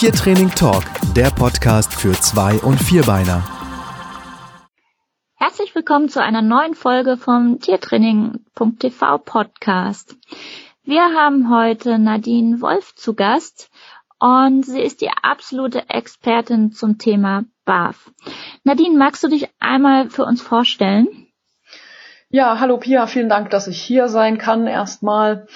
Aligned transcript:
Tiertraining 0.00 0.48
Talk, 0.48 0.82
der 1.14 1.28
Podcast 1.28 1.92
für 1.92 2.12
Zwei- 2.12 2.56
und 2.60 2.78
Vierbeiner. 2.78 3.44
Herzlich 5.34 5.74
willkommen 5.74 6.08
zu 6.08 6.22
einer 6.22 6.40
neuen 6.40 6.74
Folge 6.74 7.18
vom 7.18 7.60
Tiertraining.tv 7.60 9.18
Podcast. 9.18 10.16
Wir 10.84 11.02
haben 11.02 11.54
heute 11.54 11.98
Nadine 11.98 12.62
Wolf 12.62 12.94
zu 12.94 13.12
Gast 13.12 13.68
und 14.18 14.64
sie 14.64 14.80
ist 14.80 15.02
die 15.02 15.10
absolute 15.10 15.90
Expertin 15.90 16.72
zum 16.72 16.96
Thema 16.96 17.44
BAF. 17.66 18.10
Nadine, 18.64 18.96
magst 18.96 19.22
du 19.22 19.28
dich 19.28 19.50
einmal 19.58 20.08
für 20.08 20.24
uns 20.24 20.40
vorstellen? 20.40 21.08
Ja, 22.30 22.58
hallo 22.58 22.78
Pia, 22.78 23.06
vielen 23.06 23.28
Dank, 23.28 23.50
dass 23.50 23.66
ich 23.66 23.82
hier 23.82 24.08
sein 24.08 24.38
kann 24.38 24.66
erstmal. 24.66 25.46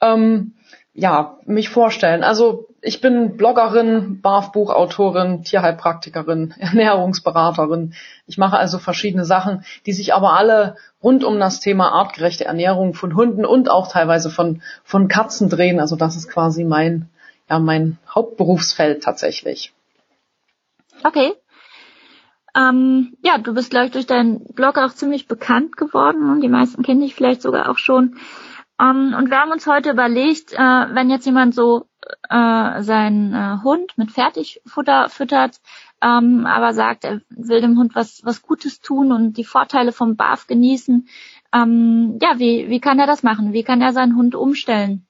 Ähm, 0.00 0.56
ja, 0.92 1.38
mich 1.46 1.68
vorstellen. 1.68 2.24
Also 2.24 2.66
ich 2.84 3.00
bin 3.00 3.36
Bloggerin, 3.36 4.20
BAF-Buchautorin, 4.20 5.44
Tierheilpraktikerin, 5.44 6.52
Ernährungsberaterin. 6.58 7.94
Ich 8.26 8.38
mache 8.38 8.58
also 8.58 8.78
verschiedene 8.78 9.24
Sachen, 9.24 9.64
die 9.86 9.92
sich 9.92 10.12
aber 10.14 10.32
alle 10.34 10.76
rund 11.02 11.22
um 11.22 11.38
das 11.38 11.60
Thema 11.60 11.92
artgerechte 11.92 12.44
Ernährung 12.44 12.94
von 12.94 13.14
Hunden 13.14 13.46
und 13.46 13.70
auch 13.70 13.86
teilweise 13.86 14.30
von, 14.30 14.62
von 14.82 15.06
Katzen 15.06 15.48
drehen. 15.48 15.78
Also 15.78 15.94
das 15.94 16.16
ist 16.16 16.28
quasi 16.28 16.64
mein, 16.64 17.08
ja, 17.48 17.60
mein 17.60 17.98
Hauptberufsfeld 18.12 19.02
tatsächlich. 19.02 19.72
Okay. 21.04 21.32
Ähm, 22.54 23.16
ja, 23.22 23.38
du 23.38 23.54
bist, 23.54 23.70
glaube 23.70 23.86
ich, 23.86 23.92
durch 23.92 24.06
deinen 24.06 24.44
Blog 24.54 24.76
auch 24.76 24.92
ziemlich 24.92 25.28
bekannt 25.28 25.76
geworden 25.76 26.30
und 26.30 26.40
die 26.42 26.48
meisten 26.48 26.82
kennen 26.82 27.00
dich 27.00 27.14
vielleicht 27.14 27.42
sogar 27.42 27.70
auch 27.70 27.78
schon. 27.78 28.16
Ähm, 28.82 29.14
und 29.16 29.30
wir 29.30 29.38
haben 29.38 29.52
uns 29.52 29.66
heute 29.66 29.90
überlegt, 29.90 30.52
äh, 30.52 30.56
wenn 30.58 31.10
jetzt 31.10 31.26
jemand 31.26 31.54
so 31.54 31.86
äh, 32.28 32.82
seinen 32.82 33.32
äh, 33.32 33.62
Hund 33.62 33.96
mit 33.96 34.10
Fertigfutter 34.10 35.08
füttert, 35.08 35.60
ähm, 36.02 36.46
aber 36.46 36.74
sagt, 36.74 37.04
er 37.04 37.20
will 37.30 37.60
dem 37.60 37.78
Hund 37.78 37.94
was, 37.94 38.22
was 38.24 38.42
Gutes 38.42 38.80
tun 38.80 39.12
und 39.12 39.36
die 39.36 39.44
Vorteile 39.44 39.92
vom 39.92 40.16
BAF 40.16 40.46
genießen, 40.48 41.06
ähm, 41.54 42.18
ja, 42.20 42.38
wie, 42.38 42.68
wie 42.68 42.80
kann 42.80 42.98
er 42.98 43.06
das 43.06 43.22
machen? 43.22 43.52
Wie 43.52 43.62
kann 43.62 43.82
er 43.82 43.92
seinen 43.92 44.16
Hund 44.16 44.34
umstellen? 44.34 45.06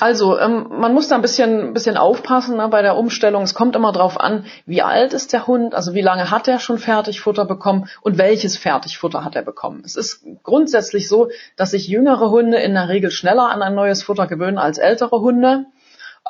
Also, 0.00 0.38
ähm, 0.38 0.66
man 0.70 0.94
muss 0.94 1.08
da 1.08 1.16
ein 1.16 1.20
bisschen, 1.20 1.74
bisschen 1.74 1.98
aufpassen 1.98 2.56
ne, 2.56 2.68
bei 2.68 2.80
der 2.80 2.96
Umstellung. 2.96 3.42
Es 3.42 3.54
kommt 3.54 3.76
immer 3.76 3.92
darauf 3.92 4.18
an, 4.18 4.46
wie 4.64 4.80
alt 4.80 5.12
ist 5.12 5.34
der 5.34 5.46
Hund, 5.46 5.74
also 5.74 5.92
wie 5.92 6.00
lange 6.00 6.30
hat 6.30 6.48
er 6.48 6.58
schon 6.58 6.78
Fertigfutter 6.78 7.44
bekommen 7.44 7.86
und 8.00 8.16
welches 8.16 8.56
Fertigfutter 8.56 9.24
hat 9.24 9.36
er 9.36 9.42
bekommen. 9.42 9.82
Es 9.84 9.96
ist 9.96 10.24
grundsätzlich 10.42 11.06
so, 11.06 11.28
dass 11.56 11.72
sich 11.72 11.86
jüngere 11.86 12.30
Hunde 12.30 12.56
in 12.58 12.72
der 12.72 12.88
Regel 12.88 13.10
schneller 13.10 13.50
an 13.50 13.60
ein 13.60 13.74
neues 13.74 14.02
Futter 14.02 14.26
gewöhnen 14.26 14.56
als 14.56 14.78
ältere 14.78 15.20
Hunde. 15.20 15.66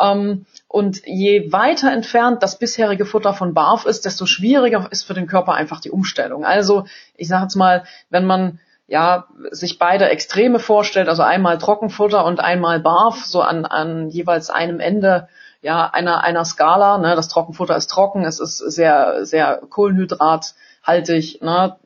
Ähm, 0.00 0.46
und 0.66 1.02
je 1.06 1.52
weiter 1.52 1.92
entfernt 1.92 2.42
das 2.42 2.58
bisherige 2.58 3.06
Futter 3.06 3.34
von 3.34 3.54
Barf 3.54 3.86
ist, 3.86 4.04
desto 4.04 4.26
schwieriger 4.26 4.88
ist 4.90 5.04
für 5.04 5.14
den 5.14 5.28
Körper 5.28 5.54
einfach 5.54 5.80
die 5.80 5.92
Umstellung. 5.92 6.44
Also, 6.44 6.86
ich 7.16 7.28
sage 7.28 7.44
jetzt 7.44 7.54
mal, 7.54 7.84
wenn 8.08 8.26
man 8.26 8.58
ja, 8.90 9.28
sich 9.52 9.78
beide 9.78 10.08
Extreme 10.08 10.58
vorstellt, 10.58 11.08
also 11.08 11.22
einmal 11.22 11.58
Trockenfutter 11.58 12.24
und 12.24 12.40
einmal 12.40 12.80
Barf, 12.80 13.24
so 13.24 13.40
an, 13.40 13.64
an 13.64 14.08
jeweils 14.08 14.50
einem 14.50 14.80
Ende 14.80 15.28
ja, 15.62 15.86
einer, 15.86 16.24
einer 16.24 16.44
Skala. 16.44 16.98
Ne? 16.98 17.14
Das 17.14 17.28
Trockenfutter 17.28 17.76
ist 17.76 17.88
trocken, 17.88 18.24
es 18.24 18.40
ist 18.40 18.58
sehr, 18.58 19.24
sehr 19.24 19.62
kohlenhydrathaltig. 19.70 21.40
Ne? 21.40 21.76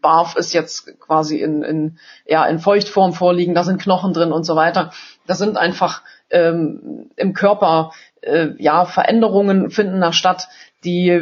Barf 0.00 0.36
ist 0.36 0.52
jetzt 0.52 1.00
quasi 1.00 1.38
in, 1.40 1.64
in, 1.64 1.98
ja, 2.26 2.46
in 2.46 2.60
Feuchtform 2.60 3.12
vorliegen, 3.12 3.56
da 3.56 3.64
sind 3.64 3.82
Knochen 3.82 4.12
drin 4.12 4.30
und 4.30 4.44
so 4.44 4.54
weiter. 4.54 4.92
Das 5.26 5.38
sind 5.38 5.56
einfach 5.56 6.02
ähm, 6.30 7.10
im 7.16 7.32
Körper 7.32 7.90
äh, 8.26 8.54
ja, 8.58 8.84
Veränderungen 8.84 9.70
finden 9.70 10.00
da 10.00 10.12
statt, 10.12 10.48
die 10.84 11.20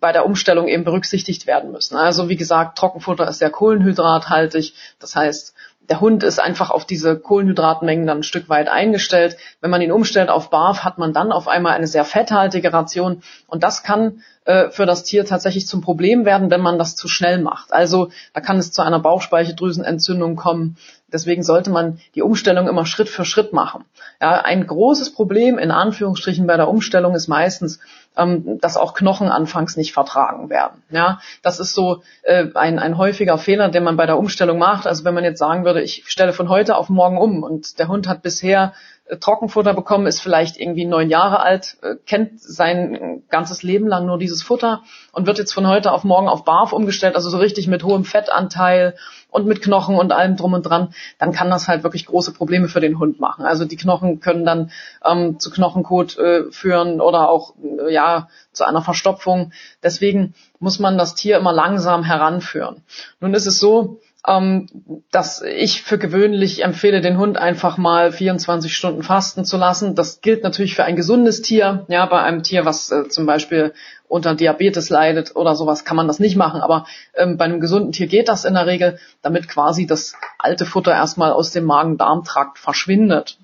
bei 0.00 0.12
der 0.12 0.26
Umstellung 0.26 0.68
eben 0.68 0.84
berücksichtigt 0.84 1.46
werden 1.46 1.72
müssen. 1.72 1.96
Also 1.96 2.28
wie 2.28 2.36
gesagt, 2.36 2.78
Trockenfutter 2.78 3.28
ist 3.28 3.38
sehr 3.38 3.50
kohlenhydrathaltig. 3.50 4.74
Das 4.98 5.16
heißt, 5.16 5.54
der 5.88 6.00
Hund 6.00 6.22
ist 6.22 6.38
einfach 6.38 6.70
auf 6.70 6.84
diese 6.84 7.18
Kohlenhydratmengen 7.18 8.06
dann 8.06 8.18
ein 8.18 8.22
Stück 8.22 8.48
weit 8.48 8.68
eingestellt. 8.68 9.38
Wenn 9.60 9.70
man 9.70 9.80
ihn 9.80 9.92
umstellt 9.92 10.28
auf 10.28 10.50
Barf, 10.50 10.84
hat 10.84 10.98
man 10.98 11.14
dann 11.14 11.32
auf 11.32 11.48
einmal 11.48 11.72
eine 11.72 11.86
sehr 11.86 12.04
fetthaltige 12.04 12.72
Ration. 12.72 13.22
Und 13.46 13.62
das 13.62 13.82
kann 13.82 14.22
äh, 14.48 14.70
für 14.70 14.86
das 14.86 15.02
Tier 15.02 15.26
tatsächlich 15.26 15.66
zum 15.66 15.82
Problem 15.82 16.24
werden, 16.24 16.50
wenn 16.50 16.62
man 16.62 16.78
das 16.78 16.96
zu 16.96 17.06
schnell 17.06 17.38
macht. 17.38 17.70
Also 17.70 18.08
da 18.32 18.40
kann 18.40 18.56
es 18.56 18.72
zu 18.72 18.80
einer 18.80 18.98
Bauchspeicheldrüsenentzündung 18.98 20.36
kommen. 20.36 20.78
Deswegen 21.12 21.42
sollte 21.42 21.68
man 21.68 22.00
die 22.14 22.22
Umstellung 22.22 22.66
immer 22.66 22.86
Schritt 22.86 23.10
für 23.10 23.26
Schritt 23.26 23.52
machen. 23.52 23.84
Ja, 24.22 24.40
ein 24.40 24.66
großes 24.66 25.12
Problem 25.12 25.58
in 25.58 25.70
Anführungsstrichen 25.70 26.46
bei 26.46 26.56
der 26.56 26.68
Umstellung 26.68 27.14
ist 27.14 27.28
meistens, 27.28 27.78
ähm, 28.16 28.58
dass 28.60 28.78
auch 28.78 28.94
Knochen 28.94 29.28
anfangs 29.28 29.76
nicht 29.76 29.92
vertragen 29.92 30.48
werden. 30.48 30.82
Ja, 30.88 31.20
das 31.42 31.60
ist 31.60 31.74
so 31.74 32.02
äh, 32.22 32.46
ein, 32.54 32.78
ein 32.78 32.96
häufiger 32.96 33.36
Fehler, 33.36 33.68
den 33.68 33.84
man 33.84 33.98
bei 33.98 34.06
der 34.06 34.18
Umstellung 34.18 34.58
macht. 34.58 34.86
Also 34.86 35.04
wenn 35.04 35.14
man 35.14 35.24
jetzt 35.24 35.38
sagen 35.38 35.66
würde, 35.66 35.82
ich 35.82 36.04
stelle 36.06 36.32
von 36.32 36.48
heute 36.48 36.76
auf 36.76 36.88
morgen 36.88 37.18
um 37.18 37.42
und 37.42 37.78
der 37.78 37.88
Hund 37.88 38.08
hat 38.08 38.22
bisher 38.22 38.72
Trockenfutter 39.16 39.74
bekommen, 39.74 40.06
ist 40.06 40.20
vielleicht 40.20 40.58
irgendwie 40.58 40.84
neun 40.84 41.08
Jahre 41.08 41.40
alt, 41.40 41.76
äh, 41.82 41.96
kennt 42.06 42.40
sein 42.40 43.22
ganzes 43.30 43.62
Leben 43.62 43.88
lang 43.88 44.06
nur 44.06 44.18
dieses 44.18 44.42
Futter 44.42 44.82
und 45.12 45.26
wird 45.26 45.38
jetzt 45.38 45.52
von 45.52 45.66
heute 45.66 45.92
auf 45.92 46.04
morgen 46.04 46.28
auf 46.28 46.44
Barf 46.44 46.72
umgestellt, 46.72 47.14
also 47.14 47.30
so 47.30 47.38
richtig 47.38 47.68
mit 47.68 47.84
hohem 47.84 48.04
Fettanteil 48.04 48.94
und 49.30 49.46
mit 49.46 49.62
Knochen 49.62 49.96
und 49.96 50.12
allem 50.12 50.36
drum 50.36 50.54
und 50.54 50.62
dran, 50.62 50.94
dann 51.18 51.32
kann 51.32 51.50
das 51.50 51.68
halt 51.68 51.82
wirklich 51.82 52.06
große 52.06 52.32
Probleme 52.32 52.68
für 52.68 52.80
den 52.80 52.98
Hund 52.98 53.20
machen. 53.20 53.44
Also 53.44 53.64
die 53.64 53.76
Knochen 53.76 54.20
können 54.20 54.44
dann 54.44 54.70
ähm, 55.04 55.38
zu 55.38 55.50
Knochenkot 55.50 56.18
äh, 56.18 56.50
führen 56.50 57.00
oder 57.00 57.28
auch 57.28 57.54
äh, 57.62 57.92
ja 57.92 58.28
zu 58.52 58.64
einer 58.64 58.82
Verstopfung. 58.82 59.52
Deswegen 59.82 60.34
muss 60.58 60.78
man 60.78 60.98
das 60.98 61.14
Tier 61.14 61.36
immer 61.36 61.52
langsam 61.52 62.04
heranführen. 62.04 62.82
Nun 63.20 63.34
ist 63.34 63.46
es 63.46 63.58
so, 63.58 64.00
ähm, 64.26 64.66
dass 65.10 65.42
ich 65.42 65.82
für 65.82 65.98
gewöhnlich 65.98 66.64
empfehle, 66.64 67.00
den 67.00 67.18
Hund 67.18 67.38
einfach 67.38 67.78
mal 67.78 68.12
24 68.12 68.74
Stunden 68.74 69.02
fasten 69.02 69.44
zu 69.44 69.56
lassen. 69.56 69.94
Das 69.94 70.20
gilt 70.20 70.42
natürlich 70.42 70.74
für 70.74 70.84
ein 70.84 70.96
gesundes 70.96 71.40
Tier. 71.40 71.86
Ja, 71.88 72.04
bei 72.06 72.20
einem 72.20 72.42
Tier, 72.42 72.64
was 72.64 72.90
äh, 72.90 73.08
zum 73.08 73.26
Beispiel 73.26 73.72
unter 74.08 74.34
Diabetes 74.34 74.90
leidet 74.90 75.36
oder 75.36 75.54
sowas, 75.54 75.84
kann 75.84 75.96
man 75.96 76.08
das 76.08 76.18
nicht 76.18 76.36
machen. 76.36 76.60
Aber 76.60 76.86
ähm, 77.14 77.36
bei 77.36 77.44
einem 77.44 77.60
gesunden 77.60 77.92
Tier 77.92 78.06
geht 78.06 78.28
das 78.28 78.44
in 78.44 78.54
der 78.54 78.66
Regel, 78.66 78.98
damit 79.22 79.48
quasi 79.48 79.86
das 79.86 80.14
alte 80.38 80.66
Futter 80.66 80.92
erstmal 80.92 81.32
aus 81.32 81.52
dem 81.52 81.64
Magen-Darm-Trakt 81.64 82.58
verschwindet. 82.58 83.38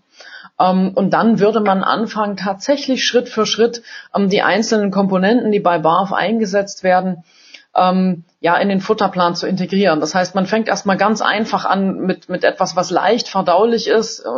Ähm, 0.59 0.93
und 0.95 1.11
dann 1.11 1.39
würde 1.39 1.61
man 1.61 1.83
anfangen, 1.83 2.37
tatsächlich 2.37 3.05
Schritt 3.05 3.29
für 3.29 3.47
Schritt 3.47 3.83
ähm, 4.15 4.29
die 4.29 4.43
einzelnen 4.43 4.91
Komponenten, 4.91 5.53
die 5.53 5.61
bei 5.61 5.79
BARF 5.79 6.13
eingesetzt 6.13 6.83
werden, 6.83 7.25
ähm, 7.77 8.25
ja 8.41 8.57
in 8.57 8.69
den 8.69 8.81
Futterplan 8.81 9.35
zu 9.35 9.47
integrieren. 9.47 10.01
Das 10.01 10.15
heißt, 10.15 10.35
man 10.35 10.47
fängt 10.47 10.69
erstmal 10.69 10.97
ganz 10.97 11.23
einfach 11.23 11.65
an 11.65 11.99
mit, 11.99 12.29
mit 12.29 12.45
etwas, 12.45 12.77
was 12.77 12.91
leicht 12.91 13.29
verdaulich 13.29 13.89
ist, 13.89 14.21
äh, 14.21 14.29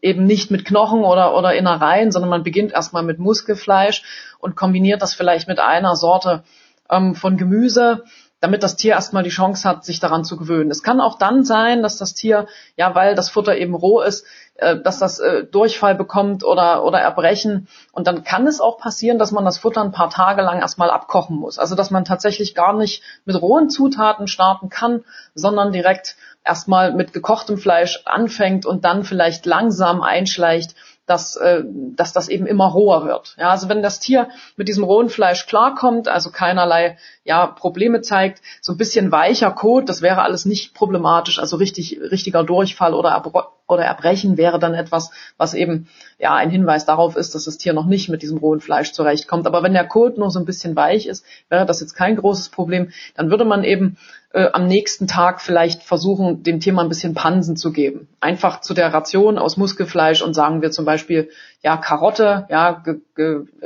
eben 0.00 0.24
nicht 0.24 0.50
mit 0.50 0.64
Knochen 0.64 1.04
oder, 1.04 1.36
oder 1.36 1.54
Innereien, 1.54 2.12
sondern 2.12 2.30
man 2.30 2.42
beginnt 2.42 2.72
erstmal 2.72 3.02
mit 3.02 3.18
Muskelfleisch 3.18 4.02
und 4.38 4.56
kombiniert 4.56 5.02
das 5.02 5.14
vielleicht 5.14 5.48
mit 5.48 5.58
einer 5.58 5.96
Sorte 5.96 6.42
ähm, 6.90 7.14
von 7.14 7.36
Gemüse 7.36 8.04
damit 8.42 8.64
das 8.64 8.74
Tier 8.74 8.94
erstmal 8.94 9.22
die 9.22 9.30
Chance 9.30 9.68
hat, 9.68 9.84
sich 9.84 10.00
daran 10.00 10.24
zu 10.24 10.36
gewöhnen. 10.36 10.72
Es 10.72 10.82
kann 10.82 11.00
auch 11.00 11.16
dann 11.16 11.44
sein, 11.44 11.80
dass 11.80 11.96
das 11.96 12.12
Tier, 12.12 12.48
ja, 12.76 12.92
weil 12.92 13.14
das 13.14 13.30
Futter 13.30 13.56
eben 13.56 13.72
roh 13.72 14.00
ist, 14.00 14.26
äh, 14.56 14.78
dass 14.78 14.98
das 14.98 15.20
äh, 15.20 15.44
Durchfall 15.44 15.94
bekommt 15.94 16.42
oder, 16.42 16.84
oder 16.84 16.98
Erbrechen. 16.98 17.68
Und 17.92 18.08
dann 18.08 18.24
kann 18.24 18.48
es 18.48 18.60
auch 18.60 18.78
passieren, 18.78 19.20
dass 19.20 19.30
man 19.30 19.44
das 19.44 19.58
Futter 19.58 19.80
ein 19.80 19.92
paar 19.92 20.10
Tage 20.10 20.42
lang 20.42 20.58
erstmal 20.58 20.90
abkochen 20.90 21.36
muss. 21.36 21.60
Also 21.60 21.76
dass 21.76 21.92
man 21.92 22.04
tatsächlich 22.04 22.56
gar 22.56 22.72
nicht 22.72 23.04
mit 23.24 23.40
rohen 23.40 23.70
Zutaten 23.70 24.26
starten 24.26 24.70
kann, 24.70 25.04
sondern 25.36 25.70
direkt 25.70 26.16
erstmal 26.44 26.92
mit 26.92 27.12
gekochtem 27.12 27.58
Fleisch 27.58 28.02
anfängt 28.06 28.66
und 28.66 28.84
dann 28.84 29.04
vielleicht 29.04 29.46
langsam 29.46 30.02
einschleicht 30.02 30.74
dass, 31.06 31.36
äh, 31.36 31.62
dass 31.64 32.12
das 32.12 32.28
eben 32.28 32.46
immer 32.46 32.66
roher 32.66 33.04
wird. 33.04 33.34
Ja, 33.38 33.50
also 33.50 33.68
wenn 33.68 33.82
das 33.82 34.00
Tier 34.00 34.28
mit 34.56 34.68
diesem 34.68 34.84
rohen 34.84 35.08
Fleisch 35.08 35.46
klarkommt, 35.46 36.08
also 36.08 36.30
keinerlei 36.30 36.96
ja, 37.24 37.46
Probleme 37.46 38.02
zeigt, 38.02 38.40
so 38.60 38.72
ein 38.72 38.78
bisschen 38.78 39.10
weicher 39.10 39.50
Kot, 39.50 39.88
das 39.88 40.02
wäre 40.02 40.22
alles 40.22 40.44
nicht 40.44 40.74
problematisch, 40.74 41.38
also 41.38 41.56
richtig, 41.56 42.00
richtiger 42.00 42.44
Durchfall 42.44 42.94
oder, 42.94 43.24
oder 43.72 43.84
Erbrechen 43.84 44.36
wäre 44.36 44.58
dann 44.58 44.74
etwas, 44.74 45.10
was 45.36 45.54
eben 45.54 45.88
ja 46.18 46.34
ein 46.34 46.50
Hinweis 46.50 46.84
darauf 46.84 47.16
ist, 47.16 47.34
dass 47.34 47.44
das 47.44 47.58
Tier 47.58 47.72
noch 47.72 47.86
nicht 47.86 48.08
mit 48.08 48.22
diesem 48.22 48.38
rohen 48.38 48.60
Fleisch 48.60 48.92
zurechtkommt. 48.92 49.46
Aber 49.46 49.62
wenn 49.62 49.72
der 49.72 49.86
Kot 49.86 50.18
nur 50.18 50.30
so 50.30 50.38
ein 50.38 50.44
bisschen 50.44 50.76
weich 50.76 51.06
ist, 51.06 51.24
wäre 51.48 51.66
das 51.66 51.80
jetzt 51.80 51.94
kein 51.94 52.16
großes 52.16 52.50
Problem. 52.50 52.92
Dann 53.16 53.30
würde 53.30 53.44
man 53.44 53.64
eben 53.64 53.96
äh, 54.32 54.48
am 54.52 54.66
nächsten 54.66 55.06
Tag 55.06 55.40
vielleicht 55.40 55.82
versuchen, 55.82 56.42
dem 56.42 56.60
Tier 56.60 56.72
mal 56.72 56.82
ein 56.82 56.88
bisschen 56.88 57.14
Pansen 57.14 57.56
zu 57.56 57.72
geben. 57.72 58.08
Einfach 58.20 58.60
zu 58.60 58.72
der 58.72 58.92
Ration 58.92 59.36
aus 59.36 59.56
Muskelfleisch 59.56 60.22
und 60.22 60.34
sagen 60.34 60.62
wir 60.62 60.70
zum 60.70 60.84
Beispiel, 60.84 61.28
ja, 61.62 61.76
Karotte, 61.76 62.46
ja, 62.48 62.82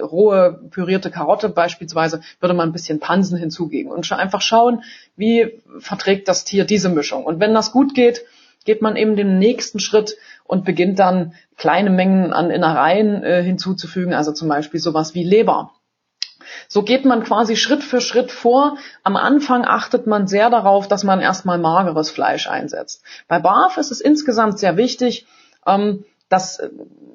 rohe 0.00 0.60
pürierte 0.70 1.10
Karotte 1.10 1.48
beispielsweise, 1.48 2.20
würde 2.40 2.54
man 2.54 2.68
ein 2.68 2.72
bisschen 2.72 3.00
Pansen 3.00 3.38
hinzugeben 3.38 3.92
und 3.92 4.10
einfach 4.12 4.40
schauen, 4.40 4.82
wie 5.16 5.60
verträgt 5.78 6.28
das 6.28 6.44
Tier 6.44 6.64
diese 6.64 6.88
Mischung. 6.88 7.24
Und 7.24 7.38
wenn 7.40 7.54
das 7.54 7.72
gut 7.72 7.94
geht, 7.94 8.22
geht 8.66 8.82
man 8.82 8.96
eben 8.96 9.16
den 9.16 9.38
nächsten 9.38 9.80
Schritt 9.80 10.16
und 10.44 10.64
beginnt 10.64 10.98
dann 10.98 11.32
kleine 11.56 11.90
Mengen 11.90 12.32
an 12.32 12.50
Innereien 12.50 13.24
äh, 13.24 13.42
hinzuzufügen, 13.42 14.12
also 14.12 14.32
zum 14.32 14.48
Beispiel 14.48 14.80
sowas 14.80 15.14
wie 15.14 15.24
Leber. 15.24 15.72
So 16.68 16.82
geht 16.82 17.04
man 17.04 17.24
quasi 17.24 17.56
Schritt 17.56 17.82
für 17.82 18.00
Schritt 18.00 18.30
vor. 18.30 18.76
Am 19.02 19.16
Anfang 19.16 19.64
achtet 19.64 20.06
man 20.06 20.26
sehr 20.26 20.50
darauf, 20.50 20.88
dass 20.88 21.04
man 21.04 21.20
erstmal 21.20 21.58
mageres 21.58 22.10
Fleisch 22.10 22.48
einsetzt. 22.48 23.02
Bei 23.28 23.38
Barf 23.38 23.76
ist 23.76 23.90
es 23.90 24.00
insgesamt 24.00 24.58
sehr 24.58 24.76
wichtig, 24.76 25.26
ähm, 25.66 26.04
dass, 26.28 26.60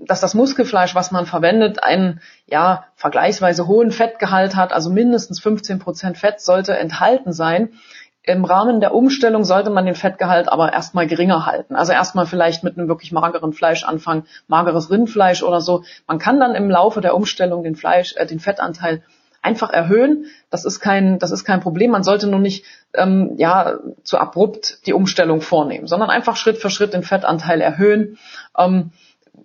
dass 0.06 0.22
das 0.22 0.34
Muskelfleisch, 0.34 0.96
was 0.96 1.12
man 1.12 1.26
verwendet, 1.26 1.84
einen 1.84 2.22
ja 2.46 2.86
vergleichsweise 2.96 3.68
hohen 3.68 3.92
Fettgehalt 3.92 4.56
hat, 4.56 4.72
also 4.72 4.90
mindestens 4.90 5.40
15 5.42 5.80
Prozent 5.80 6.18
Fett 6.18 6.40
sollte 6.40 6.78
enthalten 6.78 7.34
sein. 7.34 7.74
Im 8.24 8.46
Rahmen 8.46 8.82
der 8.82 8.94
Umstellung 8.94 9.44
sollte 9.44 9.72
man 9.72 9.86
den 9.86 9.96
Fettgehalt 9.96 10.48
aber 10.48 10.72
erstmal 10.72 11.08
geringer 11.08 11.48
halten. 11.48 11.76
Also 11.76 11.92
erstmal 11.92 12.28
vielleicht 12.28 12.64
mit 12.64 12.78
einem 12.78 12.88
wirklich 12.88 13.12
mageren 13.12 13.52
Fleisch 13.52 13.84
anfangen, 13.84 14.26
mageres 14.48 14.92
Rindfleisch 14.92 15.42
oder 15.42 15.60
so. 15.60 15.84
Man 16.06 16.20
kann 16.20 16.40
dann 16.40 16.54
im 16.54 16.70
Laufe 16.70 17.02
der 17.02 17.16
Umstellung 17.16 17.64
den 17.64 17.76
Fleisch, 17.76 18.16
äh, 18.18 18.28
den 18.28 18.40
Fettanteil 18.40 19.02
einfach 19.42 19.72
erhöhen. 19.72 20.26
Das 20.52 20.66
ist 20.66 20.80
kein, 20.80 21.18
das 21.18 21.32
ist 21.32 21.46
kein 21.46 21.62
Problem. 21.62 21.90
Man 21.90 22.04
sollte 22.04 22.28
nur 22.28 22.40
nicht 22.40 22.64
ähm, 22.94 23.34
ja 23.38 23.80
zu 24.04 24.20
abrupt 24.20 24.86
die 24.86 24.94
Umstellung 24.94 25.42
vornehmen, 25.42 25.88
sondern 25.88 26.12
einfach 26.12 26.36
Schritt 26.36 26.58
für 26.58 26.70
Schritt 26.70 26.94
den 26.94 27.04
Fettanteil 27.04 27.60
erhöhen. 27.60 28.20
Ähm, 28.56 28.92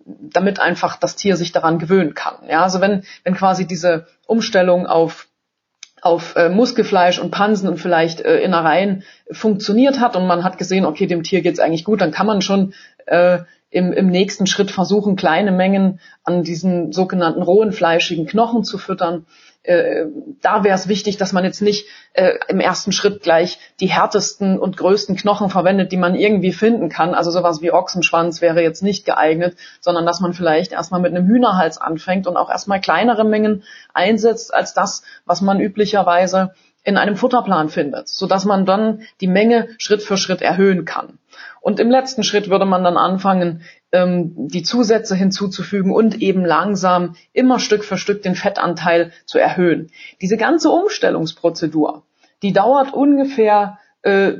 damit 0.04 0.60
einfach 0.60 0.96
das 0.96 1.16
Tier 1.16 1.36
sich 1.36 1.52
daran 1.52 1.78
gewöhnen 1.78 2.14
kann. 2.14 2.36
Ja, 2.48 2.62
also 2.62 2.80
wenn, 2.80 3.04
wenn 3.24 3.34
quasi 3.34 3.66
diese 3.66 4.06
Umstellung 4.26 4.86
auf 4.86 5.28
auf 6.06 6.36
äh, 6.36 6.48
Muskelfleisch 6.48 7.18
und 7.18 7.32
Pansen 7.32 7.68
und 7.68 7.78
vielleicht 7.78 8.20
äh, 8.20 8.38
Innereien 8.38 9.02
funktioniert 9.30 9.98
hat 9.98 10.14
und 10.14 10.26
man 10.26 10.44
hat 10.44 10.56
gesehen, 10.56 10.86
okay, 10.86 11.06
dem 11.06 11.24
Tier 11.24 11.42
geht's 11.42 11.58
eigentlich 11.58 11.84
gut, 11.84 12.00
dann 12.00 12.12
kann 12.12 12.28
man 12.28 12.40
schon 12.42 12.74
äh, 13.06 13.40
im, 13.70 13.92
im 13.92 14.06
nächsten 14.06 14.46
Schritt 14.46 14.70
versuchen, 14.70 15.16
kleine 15.16 15.50
Mengen 15.50 15.98
an 16.22 16.44
diesen 16.44 16.92
sogenannten 16.92 17.42
rohen 17.42 17.72
fleischigen 17.72 18.26
Knochen 18.26 18.62
zu 18.62 18.78
füttern 18.78 19.26
äh, 19.66 20.06
da 20.40 20.64
wäre 20.64 20.74
es 20.74 20.88
wichtig, 20.88 21.16
dass 21.16 21.32
man 21.32 21.44
jetzt 21.44 21.60
nicht 21.60 21.86
äh, 22.12 22.32
im 22.48 22.60
ersten 22.60 22.92
Schritt 22.92 23.22
gleich 23.22 23.58
die 23.80 23.88
härtesten 23.88 24.58
und 24.58 24.76
größten 24.76 25.16
Knochen 25.16 25.50
verwendet, 25.50 25.92
die 25.92 25.96
man 25.96 26.14
irgendwie 26.14 26.52
finden 26.52 26.88
kann. 26.88 27.14
Also 27.14 27.30
sowas 27.30 27.62
wie 27.62 27.72
Ochsenschwanz 27.72 28.40
wäre 28.40 28.62
jetzt 28.62 28.82
nicht 28.82 29.04
geeignet, 29.04 29.56
sondern 29.80 30.06
dass 30.06 30.20
man 30.20 30.32
vielleicht 30.32 30.72
erstmal 30.72 31.00
mit 31.00 31.14
einem 31.14 31.26
Hühnerhals 31.26 31.78
anfängt 31.78 32.26
und 32.26 32.36
auch 32.36 32.50
erstmal 32.50 32.80
kleinere 32.80 33.24
Mengen 33.24 33.64
einsetzt 33.92 34.54
als 34.54 34.72
das, 34.74 35.02
was 35.24 35.40
man 35.40 35.60
üblicherweise 35.60 36.52
in 36.84 36.96
einem 36.96 37.16
Futterplan 37.16 37.68
findet, 37.68 38.08
so 38.08 38.28
dass 38.28 38.44
man 38.44 38.64
dann 38.64 39.02
die 39.20 39.26
Menge 39.26 39.68
Schritt 39.78 40.02
für 40.02 40.16
Schritt 40.16 40.40
erhöhen 40.40 40.84
kann. 40.84 41.18
Und 41.66 41.80
im 41.80 41.90
letzten 41.90 42.22
Schritt 42.22 42.48
würde 42.48 42.64
man 42.64 42.84
dann 42.84 42.96
anfangen, 42.96 43.62
ähm, 43.90 44.32
die 44.36 44.62
Zusätze 44.62 45.16
hinzuzufügen 45.16 45.90
und 45.90 46.22
eben 46.22 46.44
langsam 46.44 47.16
immer 47.32 47.58
Stück 47.58 47.82
für 47.82 47.96
Stück 47.96 48.22
den 48.22 48.36
Fettanteil 48.36 49.10
zu 49.24 49.38
erhöhen. 49.40 49.90
Diese 50.20 50.36
ganze 50.36 50.70
Umstellungsprozedur, 50.70 52.04
die 52.44 52.52
dauert 52.52 52.94
ungefähr 52.94 53.80
äh, 54.02 54.34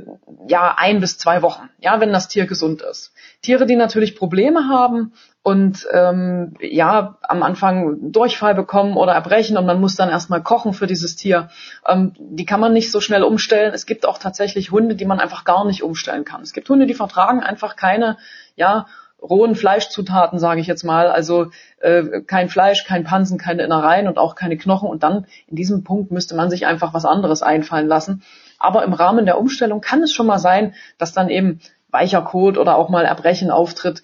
ja 0.46 0.76
ein 0.78 1.00
bis 1.00 1.18
zwei 1.18 1.42
Wochen, 1.42 1.68
ja, 1.80 1.98
wenn 1.98 2.12
das 2.12 2.28
Tier 2.28 2.46
gesund 2.46 2.80
ist. 2.82 3.12
Tiere, 3.42 3.66
die 3.66 3.74
natürlich 3.74 4.14
Probleme 4.14 4.68
haben 4.68 5.12
und 5.46 5.86
ähm, 5.92 6.54
ja 6.58 7.18
am 7.22 7.44
Anfang 7.44 8.10
Durchfall 8.10 8.56
bekommen 8.56 8.96
oder 8.96 9.12
erbrechen 9.12 9.56
und 9.56 9.64
man 9.64 9.80
muss 9.80 9.94
dann 9.94 10.08
erstmal 10.08 10.42
kochen 10.42 10.72
für 10.72 10.88
dieses 10.88 11.14
Tier, 11.14 11.50
ähm, 11.86 12.14
die 12.18 12.44
kann 12.44 12.58
man 12.58 12.72
nicht 12.72 12.90
so 12.90 13.00
schnell 13.00 13.22
umstellen. 13.22 13.72
Es 13.72 13.86
gibt 13.86 14.08
auch 14.08 14.18
tatsächlich 14.18 14.72
Hunde, 14.72 14.96
die 14.96 15.04
man 15.04 15.20
einfach 15.20 15.44
gar 15.44 15.64
nicht 15.64 15.84
umstellen 15.84 16.24
kann. 16.24 16.42
Es 16.42 16.52
gibt 16.52 16.68
Hunde, 16.68 16.86
die 16.86 16.94
vertragen 16.94 17.44
einfach 17.44 17.76
keine 17.76 18.16
ja 18.56 18.86
rohen 19.22 19.54
Fleischzutaten, 19.54 20.40
sage 20.40 20.60
ich 20.60 20.66
jetzt 20.66 20.82
mal, 20.82 21.06
also 21.06 21.52
äh, 21.78 22.22
kein 22.26 22.48
Fleisch, 22.48 22.84
kein 22.84 23.04
Pansen, 23.04 23.38
keine 23.38 23.62
Innereien 23.62 24.08
und 24.08 24.18
auch 24.18 24.34
keine 24.34 24.56
Knochen. 24.56 24.88
Und 24.88 25.04
dann 25.04 25.26
in 25.46 25.54
diesem 25.54 25.84
Punkt 25.84 26.10
müsste 26.10 26.34
man 26.34 26.50
sich 26.50 26.66
einfach 26.66 26.92
was 26.92 27.04
anderes 27.04 27.44
einfallen 27.44 27.86
lassen. 27.86 28.24
Aber 28.58 28.82
im 28.82 28.92
Rahmen 28.92 29.26
der 29.26 29.38
Umstellung 29.38 29.80
kann 29.80 30.02
es 30.02 30.12
schon 30.12 30.26
mal 30.26 30.40
sein, 30.40 30.74
dass 30.98 31.12
dann 31.12 31.28
eben 31.28 31.60
weicher 31.92 32.22
Kot 32.22 32.58
oder 32.58 32.76
auch 32.76 32.88
mal 32.88 33.04
Erbrechen 33.04 33.52
auftritt. 33.52 34.02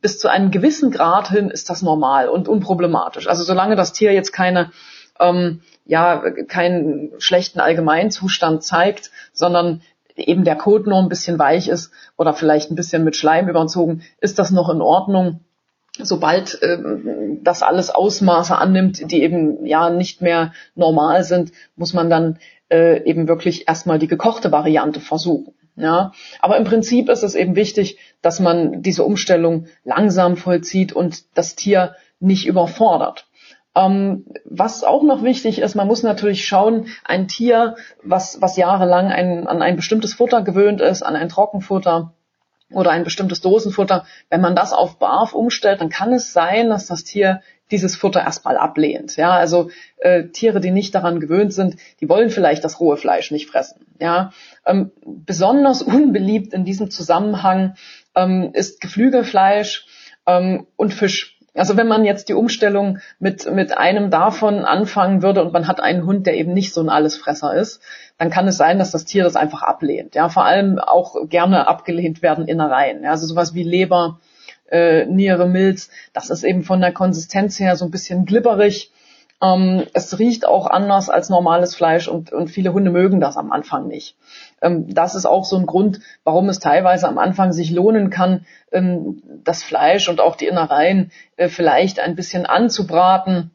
Bis 0.00 0.18
zu 0.18 0.28
einem 0.28 0.50
gewissen 0.50 0.90
Grad 0.90 1.28
hin 1.28 1.50
ist 1.50 1.68
das 1.70 1.82
normal 1.82 2.28
und 2.28 2.48
unproblematisch. 2.48 3.28
Also 3.28 3.44
solange 3.44 3.76
das 3.76 3.92
Tier 3.92 4.12
jetzt 4.12 4.32
keine 4.32 4.70
ähm, 5.18 5.60
ja 5.84 6.22
keinen 6.48 7.12
schlechten 7.18 7.60
Allgemeinzustand 7.60 8.62
zeigt, 8.62 9.10
sondern 9.32 9.82
eben 10.16 10.44
der 10.44 10.56
Kot 10.56 10.86
noch 10.86 11.02
ein 11.02 11.08
bisschen 11.08 11.38
weich 11.38 11.68
ist 11.68 11.92
oder 12.16 12.32
vielleicht 12.32 12.70
ein 12.70 12.76
bisschen 12.76 13.04
mit 13.04 13.16
Schleim 13.16 13.48
überzogen, 13.48 14.02
ist 14.20 14.38
das 14.38 14.50
noch 14.50 14.68
in 14.68 14.80
Ordnung. 14.80 15.40
Sobald 15.98 16.62
äh, 16.62 16.78
das 17.42 17.62
alles 17.62 17.90
Ausmaße 17.90 18.56
annimmt, 18.56 19.10
die 19.10 19.22
eben 19.22 19.66
ja 19.66 19.90
nicht 19.90 20.22
mehr 20.22 20.52
normal 20.74 21.24
sind, 21.24 21.52
muss 21.76 21.92
man 21.92 22.08
dann 22.08 22.38
äh, 22.70 23.02
eben 23.04 23.28
wirklich 23.28 23.68
erstmal 23.68 23.98
die 23.98 24.06
gekochte 24.06 24.52
Variante 24.52 25.00
versuchen. 25.00 25.54
Ja, 25.80 26.12
aber 26.40 26.58
im 26.58 26.64
Prinzip 26.64 27.08
ist 27.08 27.22
es 27.22 27.34
eben 27.34 27.56
wichtig, 27.56 27.98
dass 28.20 28.38
man 28.38 28.82
diese 28.82 29.02
Umstellung 29.02 29.66
langsam 29.82 30.36
vollzieht 30.36 30.92
und 30.92 31.24
das 31.36 31.56
Tier 31.56 31.94
nicht 32.18 32.46
überfordert. 32.46 33.26
Ähm, 33.74 34.26
was 34.44 34.84
auch 34.84 35.02
noch 35.02 35.22
wichtig 35.22 35.58
ist, 35.60 35.74
man 35.76 35.86
muss 35.86 36.02
natürlich 36.02 36.46
schauen, 36.46 36.88
ein 37.04 37.28
Tier, 37.28 37.76
was, 38.02 38.42
was 38.42 38.56
jahrelang 38.56 39.06
ein, 39.06 39.46
an 39.46 39.62
ein 39.62 39.76
bestimmtes 39.76 40.12
Futter 40.12 40.42
gewöhnt 40.42 40.82
ist, 40.82 41.02
an 41.02 41.16
ein 41.16 41.30
Trockenfutter 41.30 42.12
oder 42.72 42.90
ein 42.90 43.04
bestimmtes 43.04 43.40
Dosenfutter, 43.40 44.04
wenn 44.28 44.40
man 44.40 44.54
das 44.54 44.72
auf 44.72 44.98
Barf 44.98 45.34
umstellt, 45.34 45.80
dann 45.80 45.88
kann 45.88 46.12
es 46.12 46.32
sein, 46.32 46.68
dass 46.68 46.86
das 46.86 47.04
Tier 47.04 47.40
dieses 47.70 47.96
Futter 47.96 48.20
erstmal 48.20 48.56
ablehnt. 48.56 49.16
Ja, 49.16 49.32
also 49.32 49.70
äh, 49.98 50.24
Tiere, 50.28 50.60
die 50.60 50.70
nicht 50.70 50.94
daran 50.94 51.20
gewöhnt 51.20 51.52
sind, 51.52 51.76
die 52.00 52.08
wollen 52.08 52.30
vielleicht 52.30 52.64
das 52.64 52.80
rohe 52.80 52.96
Fleisch 52.96 53.30
nicht 53.30 53.48
fressen. 53.48 53.86
Ja, 54.00 54.32
ähm, 54.66 54.92
besonders 55.04 55.82
unbeliebt 55.82 56.52
in 56.52 56.64
diesem 56.64 56.90
Zusammenhang 56.90 57.74
ähm, 58.14 58.50
ist 58.52 58.80
Geflügelfleisch 58.80 59.86
ähm, 60.26 60.66
und 60.76 60.94
Fisch. 60.94 61.36
Also 61.54 61.76
wenn 61.76 61.88
man 61.88 62.04
jetzt 62.04 62.28
die 62.28 62.34
Umstellung 62.34 62.98
mit, 63.18 63.52
mit 63.52 63.76
einem 63.76 64.10
davon 64.10 64.64
anfangen 64.64 65.20
würde 65.22 65.42
und 65.42 65.52
man 65.52 65.66
hat 65.66 65.80
einen 65.80 66.06
Hund, 66.06 66.26
der 66.26 66.36
eben 66.36 66.52
nicht 66.52 66.72
so 66.72 66.80
ein 66.80 66.88
Allesfresser 66.88 67.54
ist, 67.54 67.82
dann 68.18 68.30
kann 68.30 68.46
es 68.46 68.56
sein, 68.56 68.78
dass 68.78 68.92
das 68.92 69.04
Tier 69.04 69.24
das 69.24 69.34
einfach 69.34 69.62
ablehnt. 69.62 70.14
Ja, 70.14 70.28
vor 70.28 70.44
allem 70.44 70.78
auch 70.78 71.16
gerne 71.28 71.66
abgelehnt 71.66 72.22
werden 72.22 72.46
Innereien. 72.46 73.02
Ja, 73.02 73.10
also 73.10 73.26
sowas 73.26 73.52
wie 73.54 73.64
Leber, 73.64 74.20
äh, 74.70 75.06
Niere, 75.06 75.46
Milz, 75.46 75.90
das 76.12 76.30
ist 76.30 76.44
eben 76.44 76.62
von 76.62 76.80
der 76.80 76.92
Konsistenz 76.92 77.58
her 77.58 77.76
so 77.76 77.84
ein 77.84 77.90
bisschen 77.90 78.24
glibberig. 78.24 78.90
Ähm, 79.42 79.84
es 79.94 80.18
riecht 80.18 80.46
auch 80.46 80.66
anders 80.66 81.08
als 81.08 81.30
normales 81.30 81.74
Fleisch 81.74 82.08
und, 82.08 82.32
und 82.32 82.48
viele 82.48 82.72
Hunde 82.72 82.90
mögen 82.90 83.20
das 83.20 83.36
am 83.36 83.52
Anfang 83.52 83.88
nicht. 83.88 84.16
Ähm, 84.60 84.92
das 84.92 85.14
ist 85.14 85.26
auch 85.26 85.44
so 85.44 85.56
ein 85.56 85.66
Grund, 85.66 86.00
warum 86.24 86.48
es 86.48 86.58
teilweise 86.58 87.08
am 87.08 87.18
Anfang 87.18 87.52
sich 87.52 87.70
lohnen 87.70 88.10
kann, 88.10 88.44
ähm, 88.70 89.22
das 89.44 89.62
Fleisch 89.62 90.08
und 90.08 90.20
auch 90.20 90.36
die 90.36 90.46
Innereien 90.46 91.10
äh, 91.36 91.48
vielleicht 91.48 92.00
ein 92.00 92.16
bisschen 92.16 92.44
anzubraten 92.44 93.50